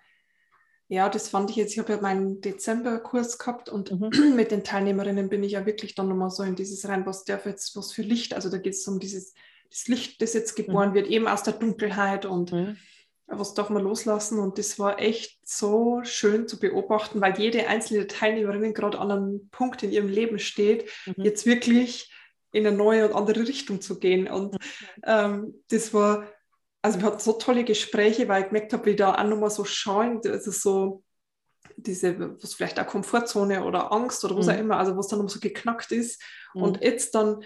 Ja, 0.88 1.08
das 1.08 1.28
fand 1.28 1.50
ich 1.50 1.56
jetzt, 1.56 1.72
ich 1.72 1.78
habe 1.80 1.92
ja 1.92 2.00
meinen 2.00 2.40
Dezemberkurs 2.40 3.38
gehabt 3.38 3.68
und 3.68 3.92
mhm. 3.92 4.10
mit 4.36 4.50
den 4.50 4.64
Teilnehmerinnen 4.64 5.28
bin 5.28 5.42
ich 5.42 5.52
ja 5.52 5.66
wirklich 5.66 5.94
dann 5.94 6.08
nochmal 6.08 6.30
so 6.30 6.42
in 6.42 6.56
dieses 6.56 6.88
rein, 6.88 7.06
was 7.06 7.24
darf 7.24 7.46
jetzt, 7.46 7.76
was 7.76 7.92
für 7.92 8.02
Licht, 8.02 8.34
also 8.34 8.50
da 8.50 8.58
geht 8.58 8.74
es 8.74 8.86
um 8.86 8.98
dieses 8.98 9.34
das 9.70 9.88
Licht, 9.88 10.20
das 10.22 10.34
jetzt 10.34 10.54
geboren 10.54 10.90
mhm. 10.90 10.94
wird, 10.94 11.06
eben 11.08 11.28
aus 11.28 11.42
der 11.42 11.54
Dunkelheit 11.54 12.26
und 12.26 12.52
mhm. 12.52 12.76
was 13.26 13.54
darf 13.54 13.70
man 13.70 13.82
loslassen 13.82 14.38
und 14.38 14.58
das 14.58 14.78
war 14.78 15.00
echt 15.00 15.38
so 15.46 16.00
schön 16.04 16.48
zu 16.48 16.58
beobachten, 16.58 17.20
weil 17.20 17.38
jede 17.38 17.66
einzelne 17.68 18.06
Teilnehmerin 18.06 18.74
gerade 18.74 18.98
an 18.98 19.10
einem 19.10 19.48
Punkt 19.50 19.82
in 19.82 19.92
ihrem 19.92 20.08
Leben 20.08 20.38
steht, 20.38 20.90
mhm. 21.06 21.24
jetzt 21.24 21.46
wirklich 21.46 22.12
in 22.52 22.66
eine 22.66 22.76
neue 22.76 23.08
und 23.08 23.14
andere 23.14 23.46
Richtung 23.46 23.80
zu 23.80 23.98
gehen 23.98 24.28
und 24.28 24.54
mhm. 24.54 24.58
ähm, 25.04 25.64
das 25.68 25.92
war 25.92 26.26
also 26.86 27.00
wir 27.00 27.06
hatten 27.06 27.18
so 27.18 27.32
tolle 27.32 27.64
Gespräche, 27.64 28.28
weil 28.28 28.42
ich 28.42 28.48
gemerkt 28.48 28.72
habe, 28.72 28.86
wie 28.86 28.94
da 28.94 29.16
auch 29.16 29.24
nochmal 29.24 29.50
so 29.50 29.64
schauen, 29.64 30.20
also 30.24 30.52
so 30.52 31.02
diese, 31.76 32.40
was 32.40 32.54
vielleicht 32.54 32.78
auch 32.78 32.86
Komfortzone 32.86 33.64
oder 33.64 33.92
Angst 33.92 34.24
oder 34.24 34.36
was 34.36 34.46
mhm. 34.46 34.52
auch 34.52 34.58
immer, 34.58 34.76
also 34.78 34.96
was 34.96 35.08
dann 35.08 35.18
nochmal 35.18 35.34
so 35.34 35.40
geknackt 35.40 35.90
ist. 35.92 36.22
Mhm. 36.54 36.62
Und 36.62 36.82
jetzt 36.82 37.14
dann 37.14 37.42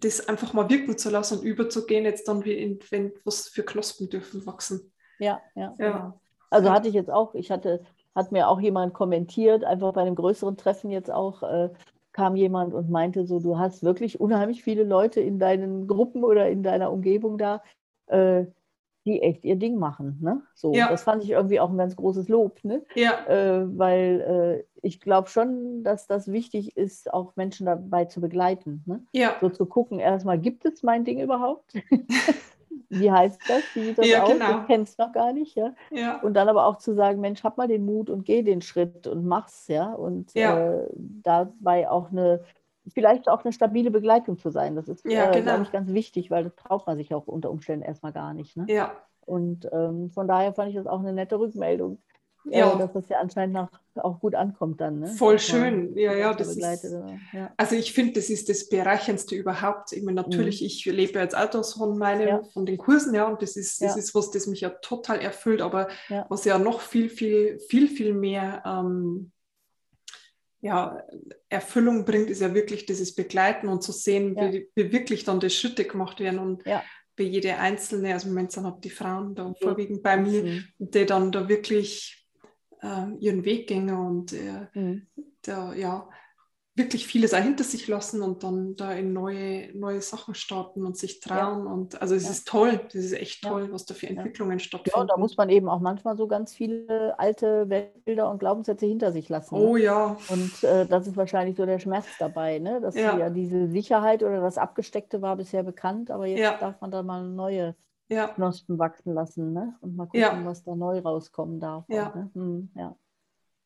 das 0.00 0.28
einfach 0.28 0.52
mal 0.52 0.68
wirken 0.68 0.96
zu 0.98 1.10
lassen 1.10 1.38
und 1.38 1.44
überzugehen, 1.44 2.04
jetzt 2.04 2.28
dann 2.28 2.44
wie 2.44 2.54
in, 2.54 2.78
wenn 2.90 3.12
was 3.24 3.48
für 3.48 3.62
Knospen 3.62 4.08
dürfen 4.08 4.46
wachsen. 4.46 4.92
Ja, 5.18 5.40
ja. 5.54 5.74
ja. 5.78 5.90
Genau. 5.90 6.20
Also 6.50 6.70
hatte 6.70 6.88
ich 6.88 6.94
jetzt 6.94 7.10
auch, 7.10 7.34
ich 7.34 7.50
hatte, 7.50 7.82
hat 8.14 8.32
mir 8.32 8.48
auch 8.48 8.60
jemand 8.60 8.94
kommentiert, 8.94 9.64
einfach 9.64 9.92
bei 9.92 10.02
einem 10.02 10.14
größeren 10.14 10.56
Treffen 10.56 10.90
jetzt 10.90 11.10
auch, 11.10 11.42
äh, 11.42 11.70
kam 12.12 12.36
jemand 12.36 12.74
und 12.74 12.90
meinte 12.90 13.26
so, 13.26 13.40
du 13.40 13.58
hast 13.58 13.82
wirklich 13.82 14.20
unheimlich 14.20 14.62
viele 14.62 14.84
Leute 14.84 15.20
in 15.20 15.40
deinen 15.40 15.88
Gruppen 15.88 16.22
oder 16.22 16.48
in 16.48 16.62
deiner 16.62 16.92
Umgebung 16.92 17.38
da, 17.38 17.60
äh, 18.06 18.44
die 19.04 19.22
echt 19.22 19.44
ihr 19.44 19.56
Ding 19.56 19.78
machen. 19.78 20.18
Ne? 20.20 20.42
So, 20.54 20.72
ja. 20.72 20.88
Das 20.88 21.02
fand 21.02 21.22
ich 21.24 21.30
irgendwie 21.30 21.60
auch 21.60 21.70
ein 21.70 21.78
ganz 21.78 21.96
großes 21.96 22.28
Lob. 22.28 22.62
Ne? 22.64 22.82
Ja. 22.94 23.26
Äh, 23.26 23.78
weil 23.78 24.64
äh, 24.82 24.86
ich 24.86 25.00
glaube 25.00 25.28
schon, 25.28 25.84
dass 25.84 26.06
das 26.06 26.32
wichtig 26.32 26.76
ist, 26.76 27.12
auch 27.12 27.36
Menschen 27.36 27.66
dabei 27.66 28.06
zu 28.06 28.20
begleiten. 28.20 28.82
Ne? 28.86 29.02
Ja. 29.12 29.36
So 29.40 29.50
zu 29.50 29.66
gucken, 29.66 29.98
erstmal, 29.98 30.38
gibt 30.38 30.64
es 30.64 30.82
mein 30.82 31.04
Ding 31.04 31.20
überhaupt? 31.20 31.74
Wie 32.88 33.10
heißt 33.10 33.40
das? 33.48 33.62
Wie 33.74 33.84
sieht 33.84 33.98
das 33.98 34.06
ja, 34.06 34.22
aus? 34.22 34.30
Genau. 34.30 34.60
Ich 34.60 34.66
kenne 34.66 34.84
es 34.84 34.96
noch 34.98 35.12
gar 35.12 35.32
nicht. 35.32 35.56
Ja? 35.56 35.74
ja? 35.90 36.20
Und 36.20 36.34
dann 36.34 36.48
aber 36.48 36.66
auch 36.66 36.78
zu 36.78 36.94
sagen, 36.94 37.20
Mensch, 37.20 37.42
hab 37.42 37.56
mal 37.56 37.68
den 37.68 37.84
Mut 37.84 38.08
und 38.08 38.24
geh 38.24 38.42
den 38.42 38.62
Schritt 38.62 39.06
und 39.06 39.26
mach's, 39.26 39.68
ja. 39.68 39.92
Und 39.92 40.32
ja. 40.34 40.82
Äh, 40.82 40.88
dabei 40.94 41.90
auch 41.90 42.10
eine 42.10 42.44
vielleicht 42.92 43.28
auch 43.28 43.44
eine 43.44 43.52
stabile 43.52 43.90
Begleitung 43.90 44.38
zu 44.38 44.50
sein. 44.50 44.76
Das 44.76 44.88
ist, 44.88 45.04
ja, 45.04 45.30
äh, 45.30 45.32
genau. 45.32 45.44
glaube 45.44 45.62
ich, 45.64 45.72
ganz 45.72 45.92
wichtig, 45.92 46.30
weil 46.30 46.44
das 46.44 46.54
traut 46.56 46.86
man 46.86 46.96
sich 46.96 47.14
auch 47.14 47.26
unter 47.26 47.50
Umständen 47.50 47.84
erstmal 47.84 48.12
gar 48.12 48.34
nicht. 48.34 48.56
Ne? 48.56 48.66
Ja. 48.68 48.92
Und 49.26 49.68
ähm, 49.72 50.10
von 50.10 50.28
daher 50.28 50.52
fand 50.52 50.70
ich 50.70 50.76
das 50.76 50.86
auch 50.86 51.00
eine 51.00 51.14
nette 51.14 51.38
Rückmeldung, 51.38 51.98
äh, 52.50 52.58
ja. 52.58 52.74
Äh, 52.74 52.78
dass 52.78 52.92
das 52.92 53.08
ja 53.08 53.20
anscheinend 53.20 53.54
nach, 53.54 53.70
auch 53.94 54.20
gut 54.20 54.34
ankommt 54.34 54.82
dann. 54.82 55.00
Ne? 55.00 55.06
Voll 55.06 55.38
schön, 55.38 55.96
ja, 55.96 56.12
ja, 56.12 56.34
das 56.34 56.56
ist, 56.56 56.84
ja. 57.32 57.50
Also 57.56 57.74
ich 57.74 57.94
finde, 57.94 58.14
das 58.14 58.28
ist 58.28 58.50
das 58.50 58.68
Bereicherndste 58.68 59.34
überhaupt. 59.34 59.92
Ich 59.92 60.02
meine, 60.02 60.20
natürlich, 60.20 60.60
mhm. 60.60 60.66
ich 60.66 60.84
lebe 60.84 61.18
jetzt 61.20 61.34
auch 61.34 61.64
von 61.64 61.96
meinem, 61.96 62.28
ja. 62.28 62.42
von 62.52 62.66
den 62.66 62.76
Kursen, 62.76 63.14
ja, 63.14 63.26
und 63.26 63.40
das 63.40 63.56
ist, 63.56 63.80
das 63.80 63.96
ist 63.96 64.14
was, 64.14 64.30
das 64.30 64.46
mich 64.46 64.60
ja 64.60 64.68
total 64.68 65.20
erfüllt, 65.20 65.62
aber 65.62 65.88
was 66.28 66.44
ja 66.44 66.58
noch 66.58 66.80
viel, 66.80 67.08
viel, 67.08 67.58
viel, 67.60 67.88
viel 67.88 68.12
mehr 68.12 68.62
ähm, 68.66 69.32
ja, 70.64 70.98
Erfüllung 71.50 72.06
bringt, 72.06 72.30
ist 72.30 72.40
ja 72.40 72.54
wirklich 72.54 72.86
dieses 72.86 73.14
Begleiten 73.14 73.68
und 73.68 73.82
zu 73.82 73.92
sehen, 73.92 74.34
ja. 74.34 74.50
wie, 74.50 74.70
wie, 74.74 74.92
wirklich 74.92 75.24
dann 75.24 75.38
die 75.38 75.50
Schritte 75.50 75.84
gemacht 75.84 76.20
werden 76.20 76.38
und 76.38 76.64
ja. 76.64 76.82
bei 77.16 77.24
jede 77.24 77.58
einzelne, 77.58 78.14
also 78.14 78.28
im 78.28 78.34
Moment 78.34 78.52
sind 78.52 78.64
halt 78.64 78.82
die 78.82 78.88
Frauen 78.88 79.34
da 79.34 79.52
vorwiegend 79.60 80.02
bei 80.02 80.16
mir, 80.16 80.42
mhm. 80.42 80.64
die 80.78 81.04
dann 81.04 81.32
da 81.32 81.50
wirklich 81.50 82.26
äh, 82.80 83.12
ihren 83.20 83.44
Weg 83.44 83.66
gehen 83.66 83.90
und 83.90 84.32
äh, 84.32 84.66
mhm. 84.72 85.06
da, 85.42 85.74
ja, 85.74 86.08
wirklich 86.76 87.06
vieles 87.06 87.32
auch 87.34 87.38
hinter 87.38 87.62
sich 87.62 87.86
lassen 87.86 88.20
und 88.20 88.42
dann 88.42 88.74
da 88.74 88.92
in 88.92 89.12
neue, 89.12 89.70
neue 89.76 90.00
Sachen 90.00 90.34
starten 90.34 90.84
und 90.84 90.96
sich 90.96 91.20
trauen. 91.20 91.66
Ja. 91.66 91.72
Und 91.72 92.02
also 92.02 92.16
es 92.16 92.24
ja. 92.24 92.30
ist 92.30 92.48
toll, 92.48 92.80
das 92.86 92.94
ist 92.96 93.12
echt 93.12 93.44
toll, 93.44 93.66
ja. 93.66 93.72
was 93.72 93.84
da 93.84 93.94
für 93.94 94.08
Entwicklungen 94.08 94.58
stattfinden. 94.58 94.98
Ja, 94.98 95.04
da 95.04 95.16
muss 95.16 95.36
man 95.36 95.50
eben 95.50 95.68
auch 95.68 95.78
manchmal 95.78 96.16
so 96.16 96.26
ganz 96.26 96.52
viele 96.52 97.14
alte 97.16 97.68
Weltbilder 97.68 98.28
und 98.28 98.40
Glaubenssätze 98.40 98.86
hinter 98.86 99.12
sich 99.12 99.28
lassen. 99.28 99.56
Ne? 99.56 99.60
Oh 99.60 99.76
ja. 99.76 100.16
Und 100.28 100.64
äh, 100.64 100.84
das 100.86 101.06
ist 101.06 101.16
wahrscheinlich 101.16 101.56
so 101.56 101.64
der 101.64 101.78
Schmerz 101.78 102.06
dabei, 102.18 102.58
ne? 102.58 102.80
dass 102.80 102.96
ja. 102.96 103.30
diese 103.30 103.68
Sicherheit 103.68 104.24
oder 104.24 104.40
das 104.40 104.58
Abgesteckte 104.58 105.22
war 105.22 105.36
bisher 105.36 105.62
bekannt, 105.62 106.10
aber 106.10 106.26
jetzt 106.26 106.60
darf 106.60 106.80
man 106.80 106.90
da 106.90 107.04
mal 107.04 107.22
neue 107.28 107.76
Knospen 108.08 108.78
wachsen 108.78 109.14
lassen 109.14 109.52
ne? 109.52 109.76
und 109.80 109.96
mal 109.96 110.06
gucken, 110.06 110.44
was 110.44 110.64
da 110.64 110.74
neu 110.74 110.98
rauskommen 110.98 111.60
darf. 111.60 111.84
Ja, 111.88 112.12
ne? 112.14 112.30
hm, 112.34 112.70
ja. 112.74 112.96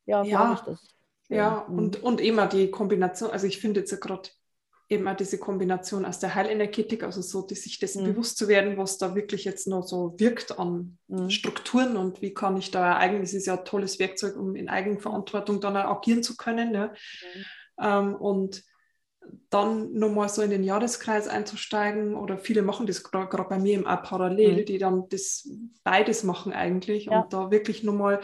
ja, 0.05 0.23
glaube 0.23 0.55
ich 0.55 0.61
das. 0.61 0.98
Ja, 1.29 1.67
mhm. 1.69 1.79
und, 1.79 2.03
und 2.03 2.21
immer 2.21 2.47
die 2.47 2.71
Kombination, 2.71 3.31
also 3.31 3.47
ich 3.47 3.59
finde 3.59 3.81
jetzt 3.81 3.93
ja 3.93 3.99
gerade 3.99 4.31
eben 4.88 5.07
diese 5.19 5.38
Kombination 5.38 6.07
aus 6.07 6.19
der 6.19 6.35
Heilenergetik, 6.35 7.03
also 7.03 7.21
so, 7.21 7.43
die, 7.43 7.55
sich 7.55 7.79
dessen 7.79 8.05
mhm. 8.05 8.14
bewusst 8.14 8.38
zu 8.38 8.49
werden, 8.49 8.79
was 8.79 8.97
da 8.97 9.14
wirklich 9.14 9.45
jetzt 9.45 9.67
noch 9.67 9.83
so 9.83 10.14
wirkt 10.19 10.59
an 10.59 10.99
mhm. 11.09 11.29
Strukturen 11.29 11.97
und 11.97 12.23
wie 12.23 12.33
kann 12.33 12.57
ich 12.57 12.71
da 12.71 12.97
eigentlich, 12.97 13.31
es 13.31 13.35
ist 13.35 13.47
ja 13.47 13.59
ein 13.59 13.64
tolles 13.67 13.99
Werkzeug, 13.99 14.37
um 14.37 14.57
in 14.57 14.71
Eigenverantwortung 14.71 15.61
dann 15.61 15.77
auch 15.77 15.99
agieren 15.99 16.23
zu 16.23 16.37
können. 16.37 16.73
Ne? 16.73 16.93
Mhm. 17.35 17.85
Ähm, 17.85 18.14
und 18.14 18.64
dann 19.51 19.93
nochmal 19.93 20.31
so 20.31 20.41
in 20.41 20.51
den 20.51 20.64
Jahreskreis 20.64 21.29
einzusteigen 21.29 22.14
oder 22.14 22.38
viele 22.38 22.62
machen 22.62 22.87
das 22.87 23.03
gerade 23.03 23.45
bei 23.49 23.59
mir 23.59 23.75
im 23.75 23.87
auch 23.87 24.03
parallel, 24.03 24.61
mhm. 24.61 24.64
die 24.64 24.79
dann 24.79 25.09
das 25.11 25.47
beides 25.85 26.25
machen 26.25 26.55
eigentlich 26.55 27.07
ja. 27.07 27.21
und 27.21 27.33
da 27.35 27.51
wirklich 27.51 27.83
nochmal 27.83 28.21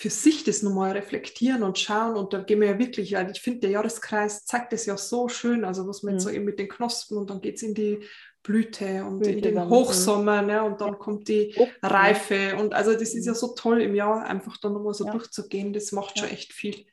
für 0.00 0.10
sich 0.10 0.44
das 0.44 0.62
nochmal 0.62 0.92
reflektieren 0.92 1.64
und 1.64 1.76
schauen. 1.76 2.14
Und 2.16 2.32
da 2.32 2.38
gehen 2.38 2.60
wir 2.60 2.68
ja 2.68 2.78
wirklich, 2.78 3.16
also 3.16 3.32
ich 3.32 3.40
finde, 3.40 3.60
der 3.60 3.70
Jahreskreis 3.70 4.44
zeigt 4.44 4.72
das 4.72 4.86
ja 4.86 4.96
so 4.96 5.28
schön, 5.28 5.64
also 5.64 5.88
was 5.88 6.04
man 6.04 6.14
mhm. 6.14 6.20
so 6.20 6.30
eben 6.30 6.44
mit 6.44 6.60
den 6.60 6.68
Knospen 6.68 7.18
und 7.18 7.28
dann 7.30 7.40
geht 7.40 7.56
es 7.56 7.62
in 7.62 7.74
die 7.74 7.98
Blüte 8.44 9.04
und 9.04 9.18
Blüte 9.18 9.32
in 9.32 9.42
den 9.42 9.54
dann, 9.56 9.68
Hochsommer 9.68 10.42
ne, 10.42 10.62
und 10.62 10.80
dann 10.80 10.90
ja. 10.90 10.94
kommt 10.94 11.26
die 11.26 11.52
oh, 11.58 11.66
Reife. 11.82 12.56
Und 12.60 12.74
also 12.74 12.92
das 12.92 13.12
ist 13.12 13.26
ja 13.26 13.34
so 13.34 13.48
toll 13.48 13.82
im 13.82 13.96
Jahr, 13.96 14.24
einfach 14.24 14.56
da 14.58 14.70
nochmal 14.70 14.94
so 14.94 15.04
ja. 15.04 15.10
durchzugehen, 15.10 15.72
das 15.72 15.90
macht 15.90 16.16
ja. 16.16 16.22
schon 16.22 16.32
echt 16.32 16.52
viel. 16.52 16.86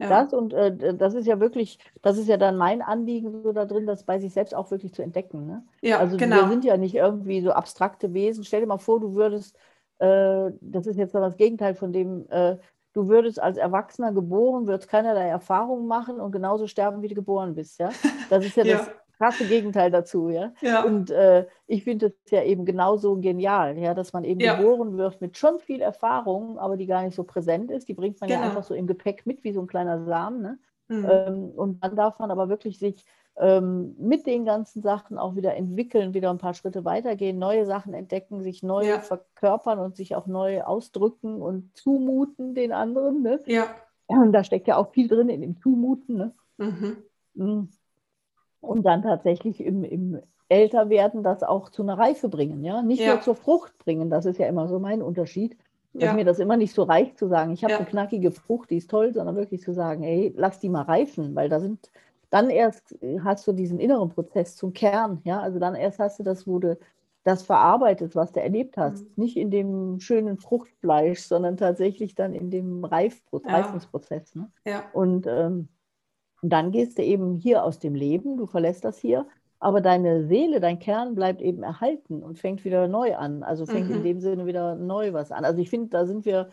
Ja. 0.00 0.08
Das 0.08 0.32
und 0.32 0.52
äh, 0.52 0.96
das 0.96 1.14
ist 1.14 1.26
ja 1.26 1.38
wirklich, 1.38 1.78
das 2.02 2.18
ist 2.18 2.26
ja 2.26 2.38
dann 2.38 2.56
mein 2.56 2.82
Anliegen 2.82 3.44
so 3.44 3.52
da 3.52 3.66
drin, 3.66 3.86
das 3.86 4.02
bei 4.02 4.18
sich 4.18 4.32
selbst 4.32 4.52
auch 4.52 4.72
wirklich 4.72 4.92
zu 4.92 5.02
entdecken. 5.02 5.46
Ne? 5.46 5.64
Ja, 5.80 6.00
also 6.00 6.16
genau. 6.16 6.40
wir 6.40 6.48
sind 6.48 6.64
ja 6.64 6.76
nicht 6.76 6.96
irgendwie 6.96 7.40
so 7.40 7.52
abstrakte 7.52 8.12
Wesen. 8.12 8.42
Stell 8.42 8.62
dir 8.62 8.66
mal 8.66 8.78
vor, 8.78 8.98
du 8.98 9.14
würdest 9.14 9.56
das 9.98 10.86
ist 10.86 10.96
jetzt 10.96 11.14
das 11.14 11.36
Gegenteil 11.36 11.74
von 11.74 11.92
dem, 11.92 12.26
äh, 12.30 12.56
du 12.92 13.08
würdest 13.08 13.40
als 13.40 13.56
Erwachsener 13.56 14.12
geboren, 14.12 14.66
würdest 14.66 14.88
keinerlei 14.88 15.28
Erfahrungen 15.28 15.86
machen 15.86 16.20
und 16.20 16.32
genauso 16.32 16.66
sterben, 16.66 17.02
wie 17.02 17.08
du 17.08 17.14
geboren 17.14 17.54
bist. 17.54 17.78
Ja? 17.78 17.90
Das 18.28 18.44
ist 18.44 18.56
ja, 18.56 18.64
ja. 18.64 18.78
das 18.78 18.90
krasse 19.16 19.46
Gegenteil 19.46 19.90
dazu. 19.90 20.28
Ja? 20.28 20.52
ja. 20.60 20.84
Und 20.84 21.10
äh, 21.10 21.46
ich 21.66 21.84
finde 21.84 22.14
es 22.24 22.30
ja 22.30 22.42
eben 22.42 22.64
genauso 22.64 23.16
genial, 23.16 23.78
ja? 23.78 23.94
dass 23.94 24.12
man 24.12 24.24
eben 24.24 24.40
ja. 24.40 24.56
geboren 24.56 24.96
wird 24.96 25.20
mit 25.20 25.38
schon 25.38 25.58
viel 25.60 25.80
Erfahrung, 25.80 26.58
aber 26.58 26.76
die 26.76 26.86
gar 26.86 27.02
nicht 27.02 27.14
so 27.14 27.24
präsent 27.24 27.70
ist. 27.70 27.88
Die 27.88 27.94
bringt 27.94 28.20
man 28.20 28.28
genau. 28.28 28.42
ja 28.42 28.46
einfach 28.48 28.64
so 28.64 28.74
im 28.74 28.86
Gepäck 28.86 29.26
mit, 29.26 29.44
wie 29.44 29.52
so 29.52 29.60
ein 29.60 29.66
kleiner 29.66 30.04
Samen. 30.04 30.42
Ne? 30.42 30.58
Mhm. 30.88 31.08
Ähm, 31.10 31.50
und 31.56 31.84
dann 31.84 31.96
darf 31.96 32.18
man 32.18 32.30
aber 32.30 32.48
wirklich 32.48 32.78
sich 32.78 33.04
ähm, 33.38 33.96
mit 33.98 34.26
den 34.26 34.44
ganzen 34.44 34.82
Sachen 34.82 35.18
auch 35.18 35.36
wieder 35.36 35.56
entwickeln, 35.56 36.14
wieder 36.14 36.30
ein 36.30 36.38
paar 36.38 36.54
Schritte 36.54 36.84
weitergehen, 36.84 37.38
neue 37.38 37.66
Sachen 37.66 37.94
entdecken, 37.94 38.42
sich 38.42 38.62
neu 38.62 38.86
ja. 38.86 39.00
verkörpern 39.00 39.78
und 39.78 39.96
sich 39.96 40.14
auch 40.14 40.26
neu 40.26 40.62
ausdrücken 40.62 41.40
und 41.40 41.76
zumuten 41.76 42.54
den 42.54 42.72
anderen. 42.72 43.22
Ne? 43.22 43.40
Ja. 43.46 43.66
Und 44.06 44.32
da 44.32 44.44
steckt 44.44 44.68
ja 44.68 44.76
auch 44.76 44.92
viel 44.92 45.08
drin 45.08 45.28
in 45.28 45.40
dem 45.40 45.58
Zumuten. 45.60 46.16
Ne? 46.16 46.34
Mhm. 46.58 46.96
mhm. 47.34 47.68
Und 48.60 48.84
dann 48.84 49.02
tatsächlich 49.02 49.60
im, 49.60 49.82
im 49.82 50.20
älter 50.48 50.88
werden, 50.88 51.24
das 51.24 51.42
auch 51.42 51.70
zu 51.70 51.82
einer 51.82 51.98
Reife 51.98 52.28
bringen, 52.28 52.62
ja. 52.62 52.82
Nicht 52.82 53.00
ja. 53.00 53.14
nur 53.14 53.22
zur 53.22 53.34
Frucht 53.34 53.76
bringen, 53.78 54.10
das 54.10 54.26
ist 54.26 54.38
ja 54.38 54.46
immer 54.46 54.68
so 54.68 54.78
mein 54.78 55.02
Unterschied. 55.02 55.56
Dass 55.94 56.04
ja. 56.04 56.14
mir 56.14 56.24
das 56.24 56.38
immer 56.38 56.56
nicht 56.56 56.72
so 56.72 56.84
reicht 56.84 57.18
zu 57.18 57.28
sagen, 57.28 57.52
ich 57.52 57.64
habe 57.64 57.72
ja. 57.72 57.78
eine 57.78 57.86
knackige 57.86 58.30
Frucht, 58.30 58.70
die 58.70 58.78
ist 58.78 58.88
toll, 58.90 59.12
sondern 59.12 59.36
wirklich 59.36 59.60
zu 59.60 59.74
sagen, 59.74 60.04
ey, 60.04 60.32
lass 60.36 60.58
die 60.58 60.70
mal 60.70 60.82
reifen, 60.82 61.34
weil 61.34 61.50
da 61.50 61.60
sind, 61.60 61.90
dann 62.32 62.48
erst 62.48 62.98
hast 63.22 63.46
du 63.46 63.52
diesen 63.52 63.78
inneren 63.78 64.08
Prozess 64.08 64.56
zum 64.56 64.72
Kern, 64.72 65.20
ja. 65.24 65.40
Also 65.40 65.58
dann 65.58 65.74
erst 65.74 65.98
hast 65.98 66.18
du 66.18 66.22
das, 66.22 66.46
wo 66.46 66.58
du 66.58 66.78
das 67.24 67.42
verarbeitet, 67.42 68.16
was 68.16 68.32
du 68.32 68.40
erlebt 68.40 68.78
hast. 68.78 69.04
Mhm. 69.04 69.12
Nicht 69.16 69.36
in 69.36 69.50
dem 69.50 70.00
schönen 70.00 70.38
Fruchtfleisch, 70.38 71.20
sondern 71.20 71.58
tatsächlich 71.58 72.14
dann 72.14 72.32
in 72.32 72.50
dem 72.50 72.84
Reifprozess, 72.84 73.50
ja. 73.50 73.58
Reifungsprozess. 73.58 74.34
Ne? 74.34 74.50
Ja. 74.64 74.84
Und 74.94 75.26
ähm, 75.26 75.68
dann 76.40 76.72
gehst 76.72 76.96
du 76.96 77.02
eben 77.02 77.36
hier 77.36 77.64
aus 77.64 77.78
dem 77.78 77.94
Leben, 77.94 78.38
du 78.38 78.46
verlässt 78.46 78.86
das 78.86 78.98
hier, 78.98 79.26
aber 79.60 79.82
deine 79.82 80.26
Seele, 80.26 80.58
dein 80.58 80.78
Kern 80.78 81.14
bleibt 81.14 81.42
eben 81.42 81.62
erhalten 81.62 82.22
und 82.22 82.38
fängt 82.38 82.64
wieder 82.64 82.88
neu 82.88 83.14
an. 83.14 83.42
Also 83.42 83.66
fängt 83.66 83.90
mhm. 83.90 83.96
in 83.96 84.02
dem 84.04 84.20
Sinne 84.20 84.46
wieder 84.46 84.74
neu 84.74 85.12
was 85.12 85.32
an. 85.32 85.44
Also 85.44 85.60
ich 85.60 85.68
finde, 85.68 85.90
da 85.90 86.06
sind 86.06 86.24
wir 86.24 86.48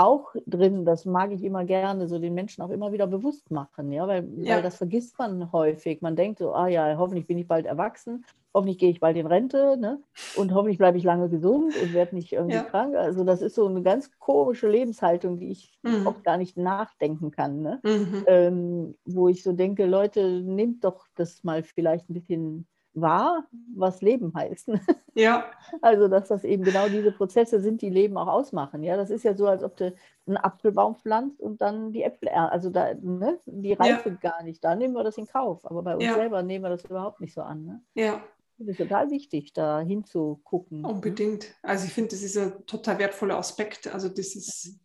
auch 0.00 0.34
drin, 0.46 0.86
das 0.86 1.04
mag 1.04 1.30
ich 1.30 1.44
immer 1.44 1.64
gerne, 1.64 2.08
so 2.08 2.18
den 2.18 2.32
Menschen 2.32 2.62
auch 2.62 2.70
immer 2.70 2.90
wieder 2.90 3.06
bewusst 3.06 3.50
machen, 3.50 3.92
ja, 3.92 4.08
weil, 4.08 4.26
ja. 4.38 4.56
weil 4.56 4.62
das 4.62 4.76
vergisst 4.76 5.18
man 5.18 5.52
häufig. 5.52 6.00
Man 6.00 6.16
denkt 6.16 6.38
so, 6.38 6.54
ah 6.54 6.68
ja, 6.68 6.96
hoffentlich 6.96 7.26
bin 7.26 7.36
ich 7.36 7.46
bald 7.46 7.66
erwachsen, 7.66 8.24
hoffentlich 8.54 8.78
gehe 8.78 8.88
ich 8.88 8.98
bald 8.98 9.18
in 9.18 9.26
Rente, 9.26 9.76
ne? 9.78 10.02
Und 10.36 10.54
hoffentlich 10.54 10.78
bleibe 10.78 10.96
ich 10.96 11.04
lange 11.04 11.28
gesund 11.28 11.74
und 11.80 11.92
werde 11.92 12.14
nicht 12.14 12.32
irgendwie 12.32 12.56
ja. 12.56 12.62
krank. 12.62 12.96
Also 12.96 13.24
das 13.24 13.42
ist 13.42 13.54
so 13.54 13.66
eine 13.66 13.82
ganz 13.82 14.10
komische 14.18 14.70
Lebenshaltung, 14.70 15.38
die 15.38 15.50
ich 15.50 15.78
mhm. 15.82 16.06
oft 16.06 16.24
gar 16.24 16.38
nicht 16.38 16.56
nachdenken 16.56 17.30
kann, 17.30 17.60
ne? 17.60 17.80
Mhm. 17.84 18.24
Ähm, 18.26 18.94
wo 19.04 19.28
ich 19.28 19.42
so 19.42 19.52
denke, 19.52 19.84
Leute, 19.84 20.40
nehmt 20.40 20.82
doch 20.82 21.08
das 21.14 21.44
mal 21.44 21.62
vielleicht 21.62 22.08
ein 22.08 22.14
bisschen 22.14 22.66
wahr, 22.94 23.44
was 23.74 24.02
Leben 24.02 24.32
heißt. 24.34 24.70
Ja. 25.14 25.50
Also, 25.82 26.06
dass 26.06 26.28
das 26.28 26.44
eben 26.44 26.62
genau 26.62 26.88
diese 26.88 27.10
Prozesse 27.10 27.60
sind, 27.60 27.82
die 27.82 27.90
Leben 27.90 28.16
auch 28.16 28.28
ausmachen. 28.28 28.84
Ja, 28.84 28.96
das 28.96 29.10
ist 29.10 29.24
ja 29.24 29.34
so, 29.34 29.48
als 29.48 29.64
ob 29.64 29.76
du 29.76 29.92
einen 30.26 30.36
Apfelbaum 30.36 30.94
pflanzt 30.94 31.40
und 31.40 31.60
dann 31.60 31.92
die 31.92 32.04
Äpfel, 32.04 32.28
also 32.28 32.70
da, 32.70 32.94
ne, 32.94 33.38
die 33.44 33.72
Reife 33.72 34.10
ja. 34.10 34.14
gar 34.14 34.42
nicht. 34.44 34.62
Da 34.62 34.76
nehmen 34.76 34.94
wir 34.94 35.02
das 35.02 35.18
in 35.18 35.26
Kauf. 35.26 35.66
Aber 35.68 35.82
bei 35.82 35.94
uns 35.94 36.04
ja. 36.04 36.14
selber 36.14 36.44
nehmen 36.44 36.64
wir 36.64 36.70
das 36.70 36.84
überhaupt 36.84 37.20
nicht 37.20 37.34
so 37.34 37.42
an. 37.42 37.64
Ne? 37.64 37.82
Ja. 37.94 38.22
Das 38.58 38.68
ist 38.68 38.78
total 38.78 39.10
wichtig, 39.10 39.52
da 39.52 39.80
hinzugucken. 39.80 40.82
Ne? 40.82 40.88
Unbedingt. 40.88 41.54
Also 41.62 41.86
ich 41.86 41.92
finde, 41.92 42.10
das 42.10 42.22
ist 42.22 42.38
ein 42.38 42.64
total 42.66 42.98
wertvoller 43.00 43.36
Aspekt. 43.36 43.92
Also 43.92 44.08
das 44.08 44.36
ist, 44.36 44.78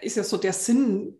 ist 0.00 0.16
ja 0.16 0.24
so 0.24 0.38
der 0.38 0.54
Sinn 0.54 1.18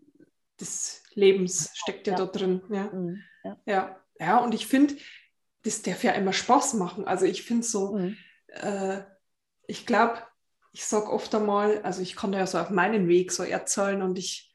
des 0.59 1.03
Lebens, 1.13 1.69
steckt 1.75 2.07
ja, 2.07 2.13
ja. 2.13 2.25
da 2.25 2.25
drin. 2.25 2.61
Ja. 2.69 2.83
Mhm. 2.91 3.21
ja. 3.43 3.57
Ja. 3.65 3.99
ja, 4.19 4.37
und 4.39 4.53
ich 4.53 4.65
finde, 4.67 4.95
das 5.67 5.81
darf 5.81 6.03
ja 6.03 6.11
immer 6.13 6.33
Spaß 6.33 6.75
machen. 6.75 7.05
Also 7.05 7.25
ich 7.25 7.43
finde 7.43 7.65
so, 7.65 7.97
mhm. 7.97 8.17
äh, 8.47 9.01
ich 9.67 9.85
glaube, 9.85 10.21
ich 10.71 10.85
sage 10.85 11.11
oft 11.11 11.33
einmal, 11.35 11.81
also 11.81 12.01
ich 12.01 12.15
kann 12.15 12.33
ja 12.33 12.47
so 12.47 12.57
auf 12.57 12.69
meinen 12.69 13.07
Weg 13.07 13.31
so 13.31 13.43
erzählen 13.43 14.01
und 14.01 14.17
ich, 14.17 14.53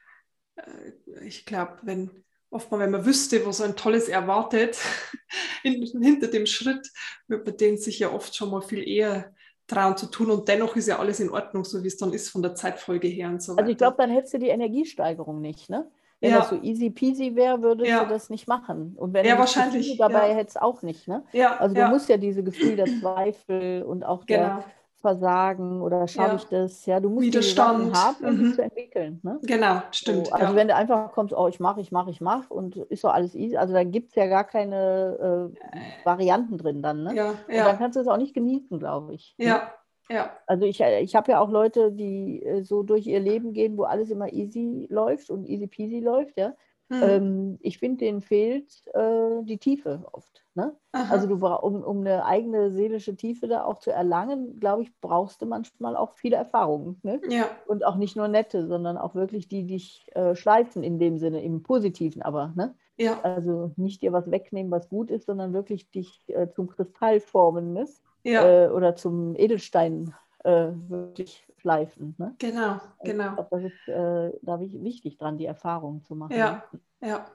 äh, 0.56 1.24
ich 1.24 1.44
glaube, 1.44 1.78
wenn 1.82 2.10
oft 2.50 2.70
mal, 2.70 2.80
wenn 2.80 2.90
man 2.90 3.06
wüsste, 3.06 3.44
wo 3.46 3.52
so 3.52 3.64
ein 3.64 3.76
tolles 3.76 4.08
erwartet, 4.08 4.78
hinter 5.62 6.28
dem 6.28 6.46
Schritt, 6.46 6.90
wird 7.28 7.46
man 7.46 7.56
den 7.56 7.78
sich 7.78 7.98
ja 7.98 8.12
oft 8.12 8.34
schon 8.34 8.50
mal 8.50 8.62
viel 8.62 8.86
eher 8.86 9.34
trauen 9.66 9.96
zu 9.96 10.06
tun 10.06 10.30
und 10.30 10.48
dennoch 10.48 10.76
ist 10.76 10.88
ja 10.88 10.98
alles 10.98 11.20
in 11.20 11.30
Ordnung, 11.30 11.64
so 11.64 11.82
wie 11.82 11.88
es 11.88 11.96
dann 11.96 12.12
ist 12.12 12.28
von 12.28 12.42
der 12.42 12.54
Zeitfolge 12.54 13.08
her 13.08 13.28
und 13.28 13.42
so 13.42 13.52
weiter. 13.52 13.62
Also 13.62 13.72
ich 13.72 13.78
glaube, 13.78 13.96
dann 13.98 14.10
hättest 14.10 14.34
du 14.34 14.38
die 14.38 14.48
Energiesteigerung 14.48 15.40
nicht, 15.40 15.70
ne? 15.70 15.90
Wenn 16.22 16.30
ja. 16.30 16.38
das 16.38 16.50
so 16.50 16.58
easy 16.62 16.88
peasy 16.88 17.34
wäre, 17.34 17.60
würdest 17.62 17.90
ja. 17.90 18.04
du 18.04 18.08
das 18.08 18.30
nicht 18.30 18.46
machen. 18.46 18.94
Und 18.96 19.12
wenn 19.12 19.26
ja, 19.26 19.34
du 19.34 19.40
wahrscheinlich. 19.40 19.98
dabei 19.98 20.28
ja. 20.28 20.36
hättest 20.36 20.62
auch 20.62 20.82
nicht. 20.82 21.08
Ne? 21.08 21.24
Ja, 21.32 21.56
also 21.56 21.74
du 21.74 21.88
musst 21.88 22.08
ja 22.08 22.16
diese 22.16 22.44
Gefühle 22.44 22.76
der 22.76 22.86
Zweifel 23.00 23.82
und 23.82 24.04
auch 24.04 24.24
genau. 24.24 24.40
der 24.40 24.64
Versagen 25.00 25.82
oder 25.82 26.06
schaffe 26.06 26.36
ich 26.36 26.44
das? 26.44 26.86
Ja, 26.86 27.00
du 27.00 27.10
musst 27.10 27.26
Widerstand 27.26 27.88
die 27.88 27.98
haben, 27.98 28.24
um 28.24 28.36
mhm. 28.36 28.54
zu 28.54 28.62
entwickeln. 28.62 29.18
Ne? 29.24 29.40
Genau, 29.42 29.82
stimmt. 29.90 30.28
So, 30.28 30.32
also 30.32 30.54
wenn 30.54 30.68
du 30.68 30.76
einfach 30.76 31.10
kommst, 31.10 31.34
oh, 31.34 31.48
ich 31.48 31.58
mache, 31.58 31.80
ich 31.80 31.90
mache, 31.90 32.10
ich 32.10 32.20
mache 32.20 32.54
und 32.54 32.76
ist 32.76 33.02
so 33.02 33.08
alles 33.08 33.34
easy. 33.34 33.56
Also 33.56 33.74
da 33.74 33.82
gibt 33.82 34.10
es 34.10 34.14
ja 34.14 34.26
gar 34.26 34.44
keine 34.44 35.50
äh, 35.52 36.04
Varianten 36.04 36.56
drin 36.56 36.82
dann. 36.82 37.02
Ne? 37.02 37.16
Ja, 37.16 37.34
ja. 37.48 37.62
Und 37.62 37.66
dann 37.66 37.78
kannst 37.78 37.96
du 37.96 38.00
es 38.00 38.06
auch 38.06 38.16
nicht 38.16 38.32
genießen, 38.32 38.78
glaube 38.78 39.14
ich. 39.14 39.34
Ne? 39.38 39.46
Ja, 39.46 39.72
ja. 40.12 40.36
Also 40.46 40.64
ich, 40.64 40.80
äh, 40.80 41.00
ich 41.00 41.14
habe 41.14 41.32
ja 41.32 41.40
auch 41.40 41.50
Leute, 41.50 41.92
die 41.92 42.42
äh, 42.42 42.62
so 42.62 42.82
durch 42.82 43.06
ihr 43.06 43.20
Leben 43.20 43.52
gehen, 43.52 43.76
wo 43.76 43.84
alles 43.84 44.10
immer 44.10 44.32
easy 44.32 44.86
läuft 44.90 45.30
und 45.30 45.46
easy 45.48 45.66
peasy 45.66 46.00
läuft, 46.00 46.38
ja. 46.38 46.54
Hm. 46.92 47.02
Ähm, 47.02 47.58
ich 47.62 47.78
finde, 47.78 48.04
denen 48.04 48.20
fehlt 48.20 48.86
äh, 48.92 49.42
die 49.44 49.58
Tiefe 49.58 50.04
oft. 50.12 50.44
Ne? 50.54 50.76
Also 50.92 51.26
du 51.26 51.46
um, 51.46 51.82
um 51.82 52.00
eine 52.00 52.26
eigene 52.26 52.72
seelische 52.72 53.16
Tiefe 53.16 53.48
da 53.48 53.64
auch 53.64 53.78
zu 53.78 53.90
erlangen, 53.90 54.60
glaube 54.60 54.82
ich, 54.82 55.00
brauchst 55.00 55.40
du 55.40 55.46
manchmal 55.46 55.96
auch 55.96 56.12
viele 56.12 56.36
Erfahrungen. 56.36 57.00
Ne? 57.02 57.22
Ja. 57.30 57.46
Und 57.66 57.86
auch 57.86 57.96
nicht 57.96 58.16
nur 58.16 58.28
nette, 58.28 58.66
sondern 58.66 58.98
auch 58.98 59.14
wirklich 59.14 59.48
die, 59.48 59.64
die 59.64 59.74
dich 59.74 60.06
äh, 60.14 60.34
schleifen 60.34 60.82
in 60.82 60.98
dem 60.98 61.16
Sinne, 61.16 61.42
im 61.42 61.62
Positiven 61.62 62.20
aber. 62.20 62.52
Ne? 62.54 62.74
Ja. 62.98 63.18
Also 63.22 63.72
nicht 63.76 64.02
dir 64.02 64.12
was 64.12 64.30
wegnehmen, 64.30 64.70
was 64.70 64.90
gut 64.90 65.10
ist, 65.10 65.24
sondern 65.24 65.54
wirklich 65.54 65.90
dich 65.90 66.24
äh, 66.28 66.50
zum 66.50 66.68
Kristall 66.68 67.20
formen. 67.20 67.72
Ne? 67.72 67.86
Ja. 68.24 68.66
äh, 68.66 68.68
oder 68.68 68.96
zum 68.96 69.34
Edelstein 69.36 70.14
äh, 70.44 70.68
wirklich 70.88 71.46
schleifen. 71.58 72.14
Ne? 72.18 72.34
Genau, 72.38 72.80
genau. 73.02 73.30
Ich 73.30 73.34
glaube, 73.34 73.48
das 73.50 73.64
ist 73.64 73.88
äh, 73.88 74.38
da 74.42 74.60
wichtig 74.60 75.18
dran, 75.18 75.38
die 75.38 75.46
Erfahrung 75.46 76.02
zu 76.02 76.14
machen. 76.14 76.36
Ja, 76.36 76.64
ne? 77.00 77.08
ja. 77.08 77.26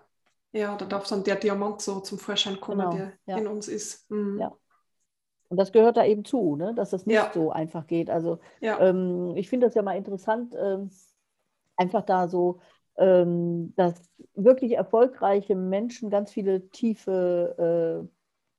Ja, 0.54 0.76
da 0.76 0.86
darf 0.86 1.08
dann 1.08 1.24
der 1.24 1.36
Diamant 1.36 1.82
so 1.82 2.00
zum 2.00 2.18
Vorschein 2.18 2.60
kommen, 2.60 2.90
genau, 2.90 2.96
der 2.96 3.14
ja. 3.26 3.38
in 3.38 3.48
uns 3.48 3.68
ist. 3.68 4.10
Mhm. 4.10 4.40
Ja. 4.40 4.54
Und 5.50 5.58
das 5.58 5.72
gehört 5.72 5.98
da 5.98 6.06
eben 6.06 6.26
zu, 6.26 6.56
ne? 6.56 6.74
dass 6.74 6.90
das 6.90 7.06
nicht 7.06 7.16
ja. 7.16 7.32
so 7.34 7.52
einfach 7.52 7.86
geht. 7.88 8.10
Also 8.10 8.40
ja. 8.60 8.80
ähm, 8.80 9.34
ich 9.36 9.50
finde 9.50 9.68
das 9.68 9.76
ja 9.76 9.82
mal 9.82 9.98
interessant, 9.98 10.56
ähm, 10.58 10.90
einfach 11.76 12.02
da 12.04 12.28
so, 12.28 12.60
ähm, 12.98 13.74
dass 13.76 14.02
wirklich 14.34 14.74
erfolgreiche 14.74 15.56
Menschen 15.56 16.10
ganz 16.10 16.32
viele 16.32 16.70
tiefe 16.70 18.08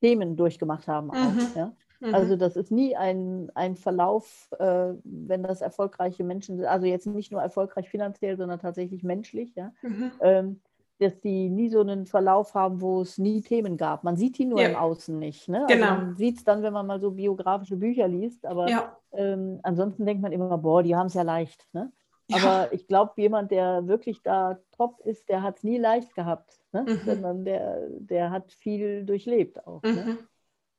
äh, 0.00 0.06
Themen 0.06 0.36
durchgemacht 0.36 0.86
haben. 0.88 1.10
Auch, 1.10 1.32
mhm. 1.32 1.46
ja? 1.56 1.72
Mhm. 2.00 2.14
Also 2.14 2.37
das 2.37 2.56
ist 2.56 2.70
nie 2.70 2.96
ein, 2.96 3.50
ein 3.54 3.76
Verlauf, 3.76 4.48
äh, 4.58 4.92
wenn 5.04 5.42
das 5.42 5.61
erfolgreiche 5.61 6.24
Menschen 6.24 6.56
sind, 6.56 6.66
also 6.66 6.87
jetzt 6.87 7.06
nicht 7.06 7.32
nur 7.32 7.42
erfolgreich 7.42 7.88
finanziell, 7.88 8.37
sondern 8.37 8.61
tatsächlich 8.61 9.02
menschlich, 9.02 9.54
ja, 9.56 9.72
mhm. 9.82 10.12
ähm, 10.20 10.61
dass 11.00 11.20
die 11.20 11.48
nie 11.48 11.68
so 11.68 11.80
einen 11.80 12.06
Verlauf 12.06 12.54
haben, 12.54 12.80
wo 12.80 13.02
es 13.02 13.18
nie 13.18 13.40
Themen 13.40 13.76
gab. 13.76 14.02
Man 14.02 14.16
sieht 14.16 14.38
die 14.38 14.46
nur 14.46 14.61
ja. 14.61 14.68
im 14.68 14.76
Außen 14.76 15.16
nicht. 15.16 15.48
Ne? 15.48 15.61
Also 15.62 15.74
genau. 15.74 15.90
Also 15.90 16.06
man 16.06 16.16
sieht 16.16 16.38
es 16.38 16.44
dann, 16.44 16.62
wenn 16.62 16.72
man 16.72 16.87
mal 16.87 17.00
so 17.00 17.12
biografische 17.12 17.76
Bücher 17.76 18.08
liest, 18.08 18.44
aber 18.44 18.68
ja. 18.68 18.96
ähm, 19.12 19.61
ansonsten 19.62 20.06
denkt 20.06 20.22
man 20.22 20.32
immer, 20.32 20.58
boah, 20.58 20.82
die 20.82 20.96
haben 20.96 21.06
es 21.06 21.14
ja 21.14 21.22
leicht. 21.22 21.66
Ne? 21.72 21.92
Aber 22.32 22.42
ja. 22.42 22.68
ich 22.72 22.87
glaube, 22.87 23.12
jemand, 23.16 23.50
der 23.50 23.87
wirklich 23.87 24.22
da 24.22 24.58
top 24.76 25.00
ist, 25.04 25.28
der 25.28 25.42
hat 25.42 25.58
es 25.58 25.62
nie 25.62 25.78
leicht 25.78 26.14
gehabt, 26.14 26.61
ne? 26.72 26.82
mhm. 26.82 27.00
sondern 27.04 27.44
der, 27.44 27.88
der 27.98 28.30
hat 28.30 28.52
viel 28.52 29.04
durchlebt 29.04 29.66
auch. 29.66 29.82
Ne? 29.82 29.90
Mhm. 29.92 29.96
Ne? 29.96 30.18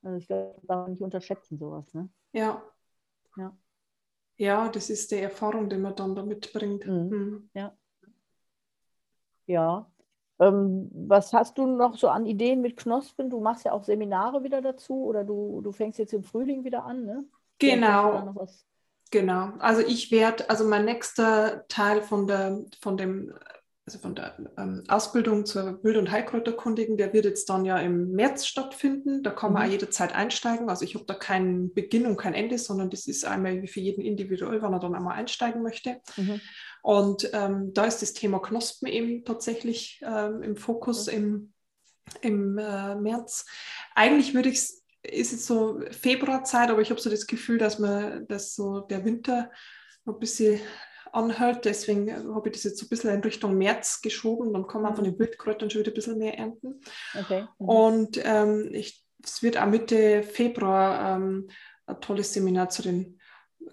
Also 0.01 0.17
ich 0.17 0.27
glaube, 0.27 0.53
das 0.55 0.65
darf 0.65 0.81
man 0.81 0.91
nicht 0.91 1.01
unterschätzen, 1.01 1.57
sowas. 1.57 1.93
Ne? 1.93 2.09
Ja. 2.33 2.63
ja. 3.38 3.57
Ja, 4.38 4.69
das 4.69 4.89
ist 4.89 5.12
die 5.12 5.17
Erfahrung, 5.17 5.69
die 5.69 5.77
man 5.77 5.95
dann 5.95 6.15
da 6.15 6.23
mitbringt. 6.23 6.85
Mhm. 6.85 7.09
Mhm. 7.09 7.49
Ja. 7.53 7.77
Ja. 9.45 9.91
Ähm, 10.39 10.89
was 10.93 11.33
hast 11.33 11.57
du 11.57 11.65
noch 11.65 11.97
so 11.97 12.07
an 12.07 12.25
Ideen 12.25 12.62
mit 12.62 12.77
Knospen? 12.77 13.29
Du 13.29 13.41
machst 13.41 13.65
ja 13.65 13.73
auch 13.73 13.83
Seminare 13.83 14.43
wieder 14.43 14.62
dazu 14.62 15.03
oder 15.03 15.25
du, 15.25 15.59
du 15.62 15.71
fängst 15.73 15.99
jetzt 15.99 16.13
im 16.13 16.23
Frühling 16.23 16.63
wieder 16.63 16.85
an, 16.85 17.05
ne? 17.05 17.25
Genau. 17.57 18.33
Genau. 19.12 19.53
Also 19.57 19.81
ich 19.81 20.12
werde, 20.12 20.49
also 20.49 20.65
mein 20.65 20.85
nächster 20.85 21.67
Teil 21.67 22.01
von, 22.01 22.27
der, 22.27 22.63
von 22.79 22.95
dem 22.95 23.33
also 23.89 23.97
von 23.97 24.13
der 24.13 24.38
ähm, 24.60 24.84
Ausbildung 24.88 25.47
zur 25.47 25.84
Wild- 25.84 25.97
und 25.97 26.12
Heilkräuterkundigen, 26.12 26.95
der 26.95 27.12
wird 27.12 27.25
jetzt 27.25 27.49
dann 27.49 27.65
ja 27.65 27.80
im 27.80 28.12
März 28.12 28.45
stattfinden. 28.45 29.23
Da 29.23 29.32
kann 29.32 29.52
man 29.52 29.63
mhm. 29.63 29.67
auch 29.67 29.71
jederzeit 29.71 30.13
einsteigen. 30.13 30.69
Also 30.69 30.86
ich 30.86 30.93
habe 30.93 31.06
da 31.06 31.15
keinen 31.15 31.73
Beginn 31.73 32.06
und 32.06 32.15
kein 32.15 32.36
Ende, 32.36 32.60
sondern 32.60 32.91
das 32.91 33.08
ist 33.08 33.25
einmal 33.25 33.63
wie 33.63 33.67
für 33.67 33.80
jeden 33.80 34.02
individuell, 34.02 34.62
wann 34.62 34.73
er 34.73 34.80
dann 34.80 34.93
einmal 34.93 35.15
einsteigen 35.17 35.63
möchte. 35.63 35.99
Mhm. 36.17 36.39
Und 36.84 37.32
ähm, 37.34 37.73
da 37.73 37.86
ist 37.86 38.04
das 38.04 38.13
Thema 38.13 38.39
Knospen 38.39 38.88
eben 38.88 39.25
tatsächlich 39.25 39.99
ähm, 40.04 40.43
im 40.43 40.56
Fokus 40.56 41.08
mhm. 41.08 41.13
im, 41.13 41.54
im 42.21 42.58
äh, 42.60 42.93
März. 42.93 43.47
Eigentlich 43.95 44.36
würde 44.36 44.49
ich 44.49 44.60
es, 44.60 44.84
ist 45.02 45.32
jetzt 45.32 45.47
so 45.47 45.82
Februarzeit, 45.89 46.69
aber 46.69 46.82
ich 46.82 46.91
habe 46.91 47.02
so 47.02 47.10
das 47.10 47.25
Gefühl, 47.25 47.58
dass 47.58 47.80
man, 47.80 48.28
dass 48.28 48.54
so 48.54 48.82
der 48.82 49.04
Winter 49.04 49.49
ein 50.06 50.19
bisschen 50.19 50.60
anhält. 51.13 51.65
Deswegen 51.65 52.34
habe 52.34 52.50
ich 52.50 52.56
das 52.56 52.63
jetzt 52.63 52.80
so 52.80 52.86
ein 52.86 52.89
bisschen 52.89 53.13
in 53.13 53.22
Richtung 53.22 53.58
März 53.58 54.02
geschoben. 54.02 54.54
Dann 54.54 54.67
kann 54.67 54.82
man 54.82 54.95
von 54.95 55.04
den 55.04 55.13
mhm. 55.13 55.19
Wildkräutern 55.19 55.69
schon 55.69 55.82
wieder 55.82 55.91
ein 55.91 55.95
bisschen 55.95 56.17
mehr 56.17 56.38
ernten. 56.38 56.82
Okay. 57.19 57.45
Mhm. 57.60 57.69
Und 57.69 58.22
ähm, 58.24 58.69
ich, 58.74 59.06
es 59.24 59.43
wird 59.43 59.58
auch 59.58 59.67
Mitte 59.67 60.24
Februar 60.24 61.17
ähm, 61.17 61.50
ein 61.86 62.02
tolles 62.02 62.34
Seminar 62.34 62.69
zu 62.69 62.82
den 62.82 63.18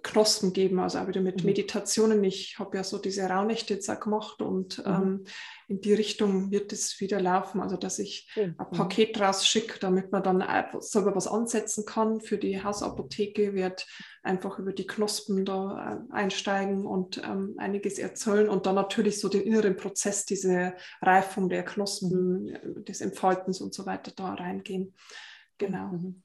Knospen 0.02 0.52
geben, 0.52 0.78
also 0.78 0.98
auch 0.98 1.08
wieder 1.08 1.20
mit 1.20 1.40
mhm. 1.40 1.46
Meditationen. 1.46 2.22
Ich 2.24 2.58
habe 2.58 2.76
ja 2.76 2.84
so 2.84 2.98
diese 2.98 3.24
Rauhnächte 3.24 3.74
jetzt 3.74 3.88
auch 3.88 4.00
gemacht 4.00 4.42
und 4.42 4.78
mhm. 4.78 4.84
ähm, 4.86 5.24
in 5.68 5.80
die 5.80 5.94
Richtung 5.94 6.50
wird 6.50 6.72
es 6.72 7.00
wieder 7.00 7.20
laufen, 7.20 7.60
also 7.60 7.76
dass 7.76 7.98
ich 7.98 8.30
mhm. 8.36 8.54
ein 8.56 8.70
Paket 8.70 9.20
rausschicke, 9.20 9.78
damit 9.80 10.12
man 10.12 10.22
dann 10.22 10.44
selber 10.80 11.14
was 11.16 11.26
ansetzen 11.26 11.84
kann. 11.84 12.20
Für 12.20 12.38
die 12.38 12.62
Hausapotheke 12.62 13.54
wird 13.54 13.86
einfach 14.22 14.58
über 14.58 14.72
die 14.72 14.86
Knospen 14.86 15.44
da 15.44 16.02
äh, 16.10 16.12
einsteigen 16.12 16.86
und 16.86 17.22
ähm, 17.24 17.54
einiges 17.58 17.98
erzählen 17.98 18.48
und 18.48 18.66
dann 18.66 18.74
natürlich 18.74 19.20
so 19.20 19.28
den 19.28 19.42
inneren 19.42 19.76
Prozess, 19.76 20.24
diese 20.24 20.74
Reifung 21.02 21.48
der 21.48 21.64
Knospen, 21.64 22.44
mhm. 22.44 22.48
äh, 22.48 22.82
des 22.84 23.00
Entfaltens 23.00 23.60
und 23.60 23.74
so 23.74 23.86
weiter 23.86 24.12
da 24.14 24.34
reingehen. 24.34 24.94
Genau. 25.58 25.88
Mhm. 25.88 26.22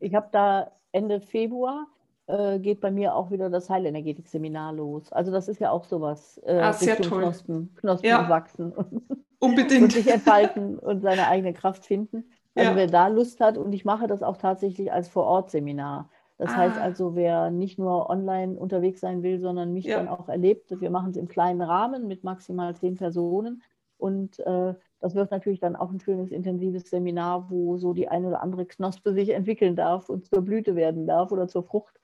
Ich 0.00 0.14
habe 0.14 0.28
da 0.32 0.72
Ende 0.92 1.20
Februar 1.20 1.86
äh, 2.30 2.58
geht 2.58 2.80
bei 2.80 2.90
mir 2.90 3.14
auch 3.14 3.30
wieder 3.30 3.50
das 3.50 3.68
Heilenergetik-Seminar 3.68 4.72
los. 4.72 5.12
Also 5.12 5.32
das 5.32 5.48
ist 5.48 5.60
ja 5.60 5.70
auch 5.70 5.84
sowas. 5.84 6.40
Äh, 6.44 6.58
ah, 6.58 6.72
sehr 6.72 6.96
toll. 6.96 7.22
Knospen, 7.22 7.74
Knospen 7.76 8.08
ja. 8.08 8.28
wachsen. 8.28 8.72
Unbedingt. 9.38 9.82
und 9.82 9.92
sich 9.92 10.10
entfalten 10.10 10.78
und 10.78 11.00
seine 11.00 11.26
eigene 11.28 11.52
Kraft 11.54 11.86
finden. 11.86 12.24
Also 12.54 12.70
ja. 12.70 12.76
wer 12.76 12.86
da 12.86 13.08
Lust 13.08 13.40
hat, 13.40 13.56
und 13.56 13.72
ich 13.72 13.84
mache 13.84 14.06
das 14.06 14.22
auch 14.22 14.36
tatsächlich 14.36 14.92
als 14.92 15.08
Vor-Ort-Seminar. 15.08 16.10
Das 16.36 16.50
ah. 16.50 16.56
heißt 16.56 16.78
also, 16.78 17.14
wer 17.14 17.50
nicht 17.50 17.78
nur 17.78 18.08
online 18.10 18.58
unterwegs 18.58 19.00
sein 19.00 19.22
will, 19.22 19.38
sondern 19.38 19.72
mich 19.72 19.84
ja. 19.84 19.96
dann 19.98 20.08
auch 20.08 20.28
erlebt, 20.28 20.80
wir 20.80 20.90
machen 20.90 21.10
es 21.10 21.16
im 21.16 21.28
kleinen 21.28 21.62
Rahmen 21.62 22.06
mit 22.06 22.24
maximal 22.24 22.74
zehn 22.76 22.96
Personen. 22.96 23.62
Und 23.98 24.38
äh, 24.40 24.74
das 25.00 25.14
wird 25.14 25.30
natürlich 25.30 25.60
dann 25.60 25.76
auch 25.76 25.90
ein 25.90 26.00
schönes, 26.00 26.30
intensives 26.30 26.88
Seminar, 26.88 27.50
wo 27.50 27.76
so 27.76 27.92
die 27.92 28.08
eine 28.08 28.28
oder 28.28 28.42
andere 28.42 28.66
Knospe 28.66 29.12
sich 29.12 29.30
entwickeln 29.30 29.76
darf 29.76 30.08
und 30.08 30.26
zur 30.26 30.42
Blüte 30.42 30.76
werden 30.76 31.06
darf 31.06 31.32
oder 31.32 31.48
zur 31.48 31.62
Frucht. 31.62 32.00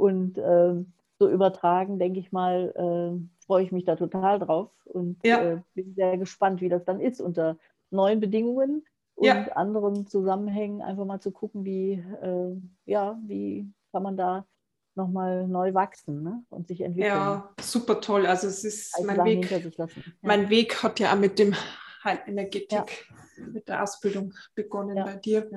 Und 0.00 0.38
äh, 0.38 0.74
so 1.18 1.28
übertragen, 1.28 1.98
denke 1.98 2.18
ich 2.18 2.32
mal, 2.32 2.72
äh, 2.74 3.44
freue 3.44 3.62
ich 3.62 3.72
mich 3.72 3.84
da 3.84 3.96
total 3.96 4.38
drauf 4.38 4.70
und 4.84 5.18
ja. 5.22 5.42
äh, 5.42 5.62
bin 5.74 5.94
sehr 5.94 6.16
gespannt, 6.16 6.62
wie 6.62 6.70
das 6.70 6.84
dann 6.84 6.98
ist 6.98 7.20
unter 7.20 7.58
neuen 7.90 8.20
Bedingungen 8.20 8.86
und 9.16 9.26
ja. 9.26 9.52
anderen 9.52 10.06
Zusammenhängen, 10.06 10.80
einfach 10.80 11.04
mal 11.04 11.20
zu 11.20 11.30
gucken, 11.30 11.64
wie, 11.64 11.92
äh, 12.22 12.56
ja, 12.86 13.18
wie 13.26 13.70
kann 13.92 14.02
man 14.02 14.16
da 14.16 14.46
nochmal 14.94 15.46
neu 15.46 15.74
wachsen 15.74 16.22
ne? 16.22 16.42
und 16.48 16.68
sich 16.68 16.80
entwickeln. 16.80 17.12
Ja, 17.12 17.54
super 17.60 18.00
toll. 18.00 18.26
Also 18.26 18.48
es 18.48 18.64
ist 18.64 18.94
also 18.94 19.06
mein 19.06 19.24
Weg. 19.24 19.50
Ja. 19.50 19.86
Mein 20.22 20.48
Weg 20.48 20.82
hat 20.82 21.00
ja 21.00 21.12
auch 21.12 21.18
mit 21.18 21.38
dem 21.38 21.54
Heilenergetik, 22.02 22.70
ja. 22.70 23.46
mit 23.46 23.68
der 23.68 23.82
Ausbildung 23.82 24.32
begonnen 24.54 24.96
bei 25.04 25.16
dir. 25.16 25.50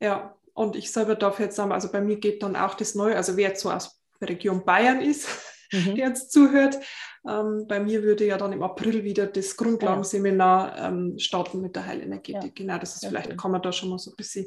Ja. 0.00 0.37
Und 0.58 0.74
ich 0.74 0.90
selber 0.90 1.14
darf 1.14 1.38
jetzt 1.38 1.54
sagen, 1.54 1.70
also 1.70 1.88
bei 1.92 2.00
mir 2.00 2.16
geht 2.16 2.42
dann 2.42 2.56
auch 2.56 2.74
das 2.74 2.96
Neue, 2.96 3.14
also 3.14 3.36
wer 3.36 3.50
jetzt 3.50 3.62
so 3.62 3.70
aus 3.70 4.02
der 4.20 4.28
Region 4.28 4.64
Bayern 4.64 5.00
ist, 5.00 5.28
mhm. 5.72 5.94
der 5.94 6.08
jetzt 6.08 6.32
zuhört, 6.32 6.80
ähm, 7.28 7.66
bei 7.68 7.78
mir 7.78 8.02
würde 8.02 8.26
ja 8.26 8.36
dann 8.36 8.52
im 8.52 8.64
April 8.64 9.04
wieder 9.04 9.26
das 9.26 9.56
Grundlagenseminar 9.56 10.76
ähm, 10.78 11.16
starten 11.20 11.60
mit 11.60 11.76
der 11.76 11.86
Heilenergetik. 11.86 12.42
Ja. 12.42 12.50
Genau, 12.52 12.78
das 12.78 12.96
ist 12.96 13.04
ja, 13.04 13.08
vielleicht, 13.08 13.28
schön. 13.28 13.36
kann 13.36 13.52
man 13.52 13.62
da 13.62 13.70
schon 13.70 13.88
mal 13.88 13.98
so 13.98 14.10
ein 14.10 14.16
bisschen 14.16 14.46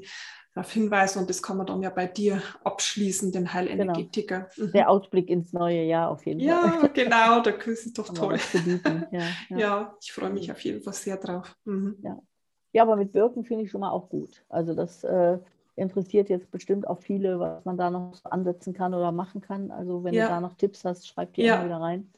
darauf 0.54 0.70
hinweisen 0.74 1.20
und 1.20 1.30
das 1.30 1.42
kann 1.42 1.56
man 1.56 1.66
dann 1.66 1.82
ja 1.82 1.90
bei 1.90 2.08
dir 2.08 2.42
abschließen, 2.66 3.32
den 3.32 3.54
Heilenergetiker. 3.54 4.50
Genau. 4.54 4.68
Mhm. 4.68 4.72
Der 4.74 4.90
Ausblick 4.90 5.30
ins 5.30 5.54
neue 5.54 5.84
Jahr 5.84 6.10
auf 6.10 6.26
jeden 6.26 6.42
ja, 6.42 6.60
Fall. 6.60 6.82
Ja, 6.94 7.04
genau, 7.06 7.42
der 7.42 7.58
Kurs 7.58 7.86
ist 7.86 7.98
doch 7.98 8.14
toll. 8.14 8.38
Ja, 9.12 9.28
ja. 9.58 9.98
ich 10.02 10.12
freue 10.12 10.32
mich 10.32 10.52
auf 10.52 10.60
jeden 10.60 10.82
Fall 10.82 10.94
sehr 10.94 11.16
drauf. 11.16 11.56
Mhm. 11.64 11.96
Ja. 12.04 12.20
ja, 12.74 12.84
aber 12.84 12.98
mit 12.98 13.14
Wirken 13.14 13.46
finde 13.46 13.64
ich 13.64 13.72
schon 13.72 13.80
mal 13.80 13.92
auch 13.92 14.10
gut. 14.10 14.44
Also 14.50 14.74
das 14.74 15.06
äh, 15.06 15.38
interessiert 15.82 16.30
jetzt 16.30 16.52
bestimmt 16.52 16.88
auch 16.88 17.00
viele, 17.00 17.40
was 17.40 17.66
man 17.66 17.78
da 17.78 17.90
noch 17.90 18.24
ansetzen 18.26 18.74
kann 18.74 18.94
oder 18.94 19.12
machen 19.12 19.42
kann. 19.42 19.72
Also 19.72 20.04
wenn 20.04 20.14
ja. 20.14 20.28
du 20.28 20.30
da 20.30 20.42
noch 20.42 20.54
Tipps 20.54 20.86
hast, 20.86 21.08
schreib 21.08 21.34
die 21.34 21.44
ja. 21.44 21.66
wieder 21.66 21.78
rein. 21.78 22.12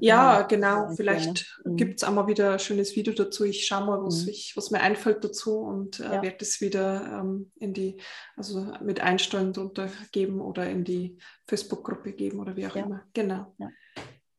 Ja, 0.00 0.42
genau. 0.42 0.88
Vielleicht 0.96 1.60
mhm. 1.64 1.76
gibt 1.76 1.96
es 1.96 2.04
einmal 2.04 2.26
wieder 2.26 2.54
ein 2.54 2.58
schönes 2.58 2.96
Video 2.96 3.12
dazu. 3.12 3.44
Ich 3.44 3.66
schaue 3.66 3.84
mal, 3.84 4.02
was, 4.02 4.22
mhm. 4.22 4.30
ich, 4.30 4.56
was 4.56 4.70
mir 4.70 4.80
einfällt 4.80 5.22
dazu 5.22 5.58
und 5.58 6.00
äh, 6.00 6.04
ja. 6.04 6.22
werde 6.22 6.38
es 6.40 6.62
wieder 6.62 7.20
ähm, 7.20 7.52
in 7.56 7.74
die, 7.74 7.98
also 8.34 8.66
mit 8.80 9.00
Einstellungen 9.00 9.52
drunter 9.52 9.88
geben 10.10 10.40
oder 10.40 10.68
in 10.68 10.84
die 10.84 11.18
Facebook-Gruppe 11.46 12.12
geben 12.12 12.40
oder 12.40 12.56
wie 12.56 12.66
auch 12.66 12.74
ja. 12.74 12.84
immer. 12.84 13.02
Genau. 13.12 13.54
Ja. 13.58 13.68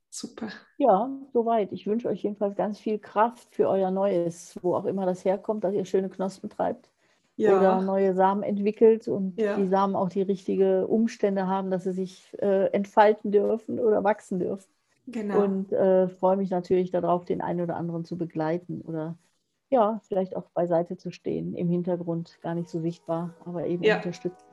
Super. 0.09 0.49
Ja, 0.77 1.09
soweit. 1.33 1.71
Ich 1.71 1.85
wünsche 1.85 2.07
euch 2.07 2.23
jedenfalls 2.23 2.55
ganz 2.55 2.79
viel 2.79 2.97
Kraft 2.97 3.53
für 3.53 3.67
euer 3.67 3.91
Neues, 3.91 4.57
wo 4.61 4.75
auch 4.75 4.85
immer 4.85 5.05
das 5.05 5.23
herkommt, 5.23 5.63
dass 5.63 5.73
ihr 5.73 5.85
schöne 5.85 6.09
Knospen 6.09 6.49
treibt 6.49 6.89
ja. 7.35 7.57
oder 7.57 7.81
neue 7.81 8.13
Samen 8.13 8.43
entwickelt 8.43 9.07
und 9.07 9.39
ja. 9.39 9.55
die 9.55 9.67
Samen 9.67 9.95
auch 9.95 10.09
die 10.09 10.21
richtigen 10.21 10.85
Umstände 10.85 11.47
haben, 11.47 11.71
dass 11.71 11.83
sie 11.83 11.93
sich 11.93 12.31
äh, 12.39 12.67
entfalten 12.71 13.31
dürfen 13.31 13.79
oder 13.79 14.03
wachsen 14.03 14.39
dürfen. 14.39 14.69
Genau. 15.07 15.43
Und 15.43 15.73
äh, 15.73 16.07
freue 16.07 16.37
mich 16.37 16.49
natürlich 16.49 16.91
darauf, 16.91 17.25
den 17.25 17.41
einen 17.41 17.61
oder 17.61 17.75
anderen 17.75 18.05
zu 18.05 18.17
begleiten 18.17 18.81
oder 18.81 19.17
ja, 19.69 19.99
vielleicht 20.07 20.35
auch 20.35 20.49
beiseite 20.51 20.97
zu 20.97 21.11
stehen, 21.11 21.55
im 21.55 21.67
Hintergrund 21.67 22.39
gar 22.41 22.53
nicht 22.53 22.69
so 22.69 22.79
sichtbar, 22.79 23.33
aber 23.43 23.65
eben 23.65 23.83
ja. 23.83 23.97
unterstützen. 23.97 24.45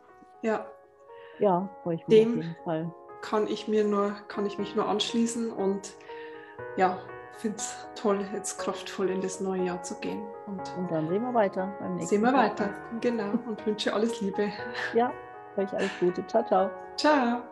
Ja. 0.43 0.66
Ja, 1.38 1.69
freue 1.83 1.97
ich 1.97 2.09
mich 2.09 2.19
Dem 2.19 2.31
auf 2.31 2.37
jeden 2.37 2.57
Fall. 2.64 2.95
Kann 3.21 3.47
ich 3.47 3.69
mir 3.69 3.85
nur, 3.85 4.12
kann 4.29 4.47
ich 4.47 4.59
mich 4.59 4.75
nur 4.75 4.88
anschließen 4.88 5.53
und 5.53 5.95
ja, 6.77 6.99
finde 7.38 7.57
es 7.57 7.75
toll, 7.95 8.25
jetzt 8.35 8.59
kraftvoll 8.59 9.11
in 9.11 9.21
das 9.21 9.40
neue 9.40 9.62
Jahr 9.62 9.83
zu 9.83 9.95
gehen. 10.01 10.23
Und, 10.47 10.61
und 10.77 10.90
dann 10.90 11.09
sehen 11.09 11.23
wir 11.23 11.35
weiter 11.35 11.73
beim 11.81 11.97
nächsten 11.97 12.16
Sehen 12.16 12.23
wir 12.23 12.33
weiter, 12.33 12.71
genau. 13.01 13.31
Und 13.47 13.64
wünsche 13.66 13.93
alles 13.93 14.21
Liebe. 14.21 14.51
Ja, 14.95 15.12
euch 15.57 15.73
alles 15.73 15.90
Gute. 15.99 16.27
Ciao, 16.27 16.45
ciao. 16.47 16.71
Ciao. 16.97 17.43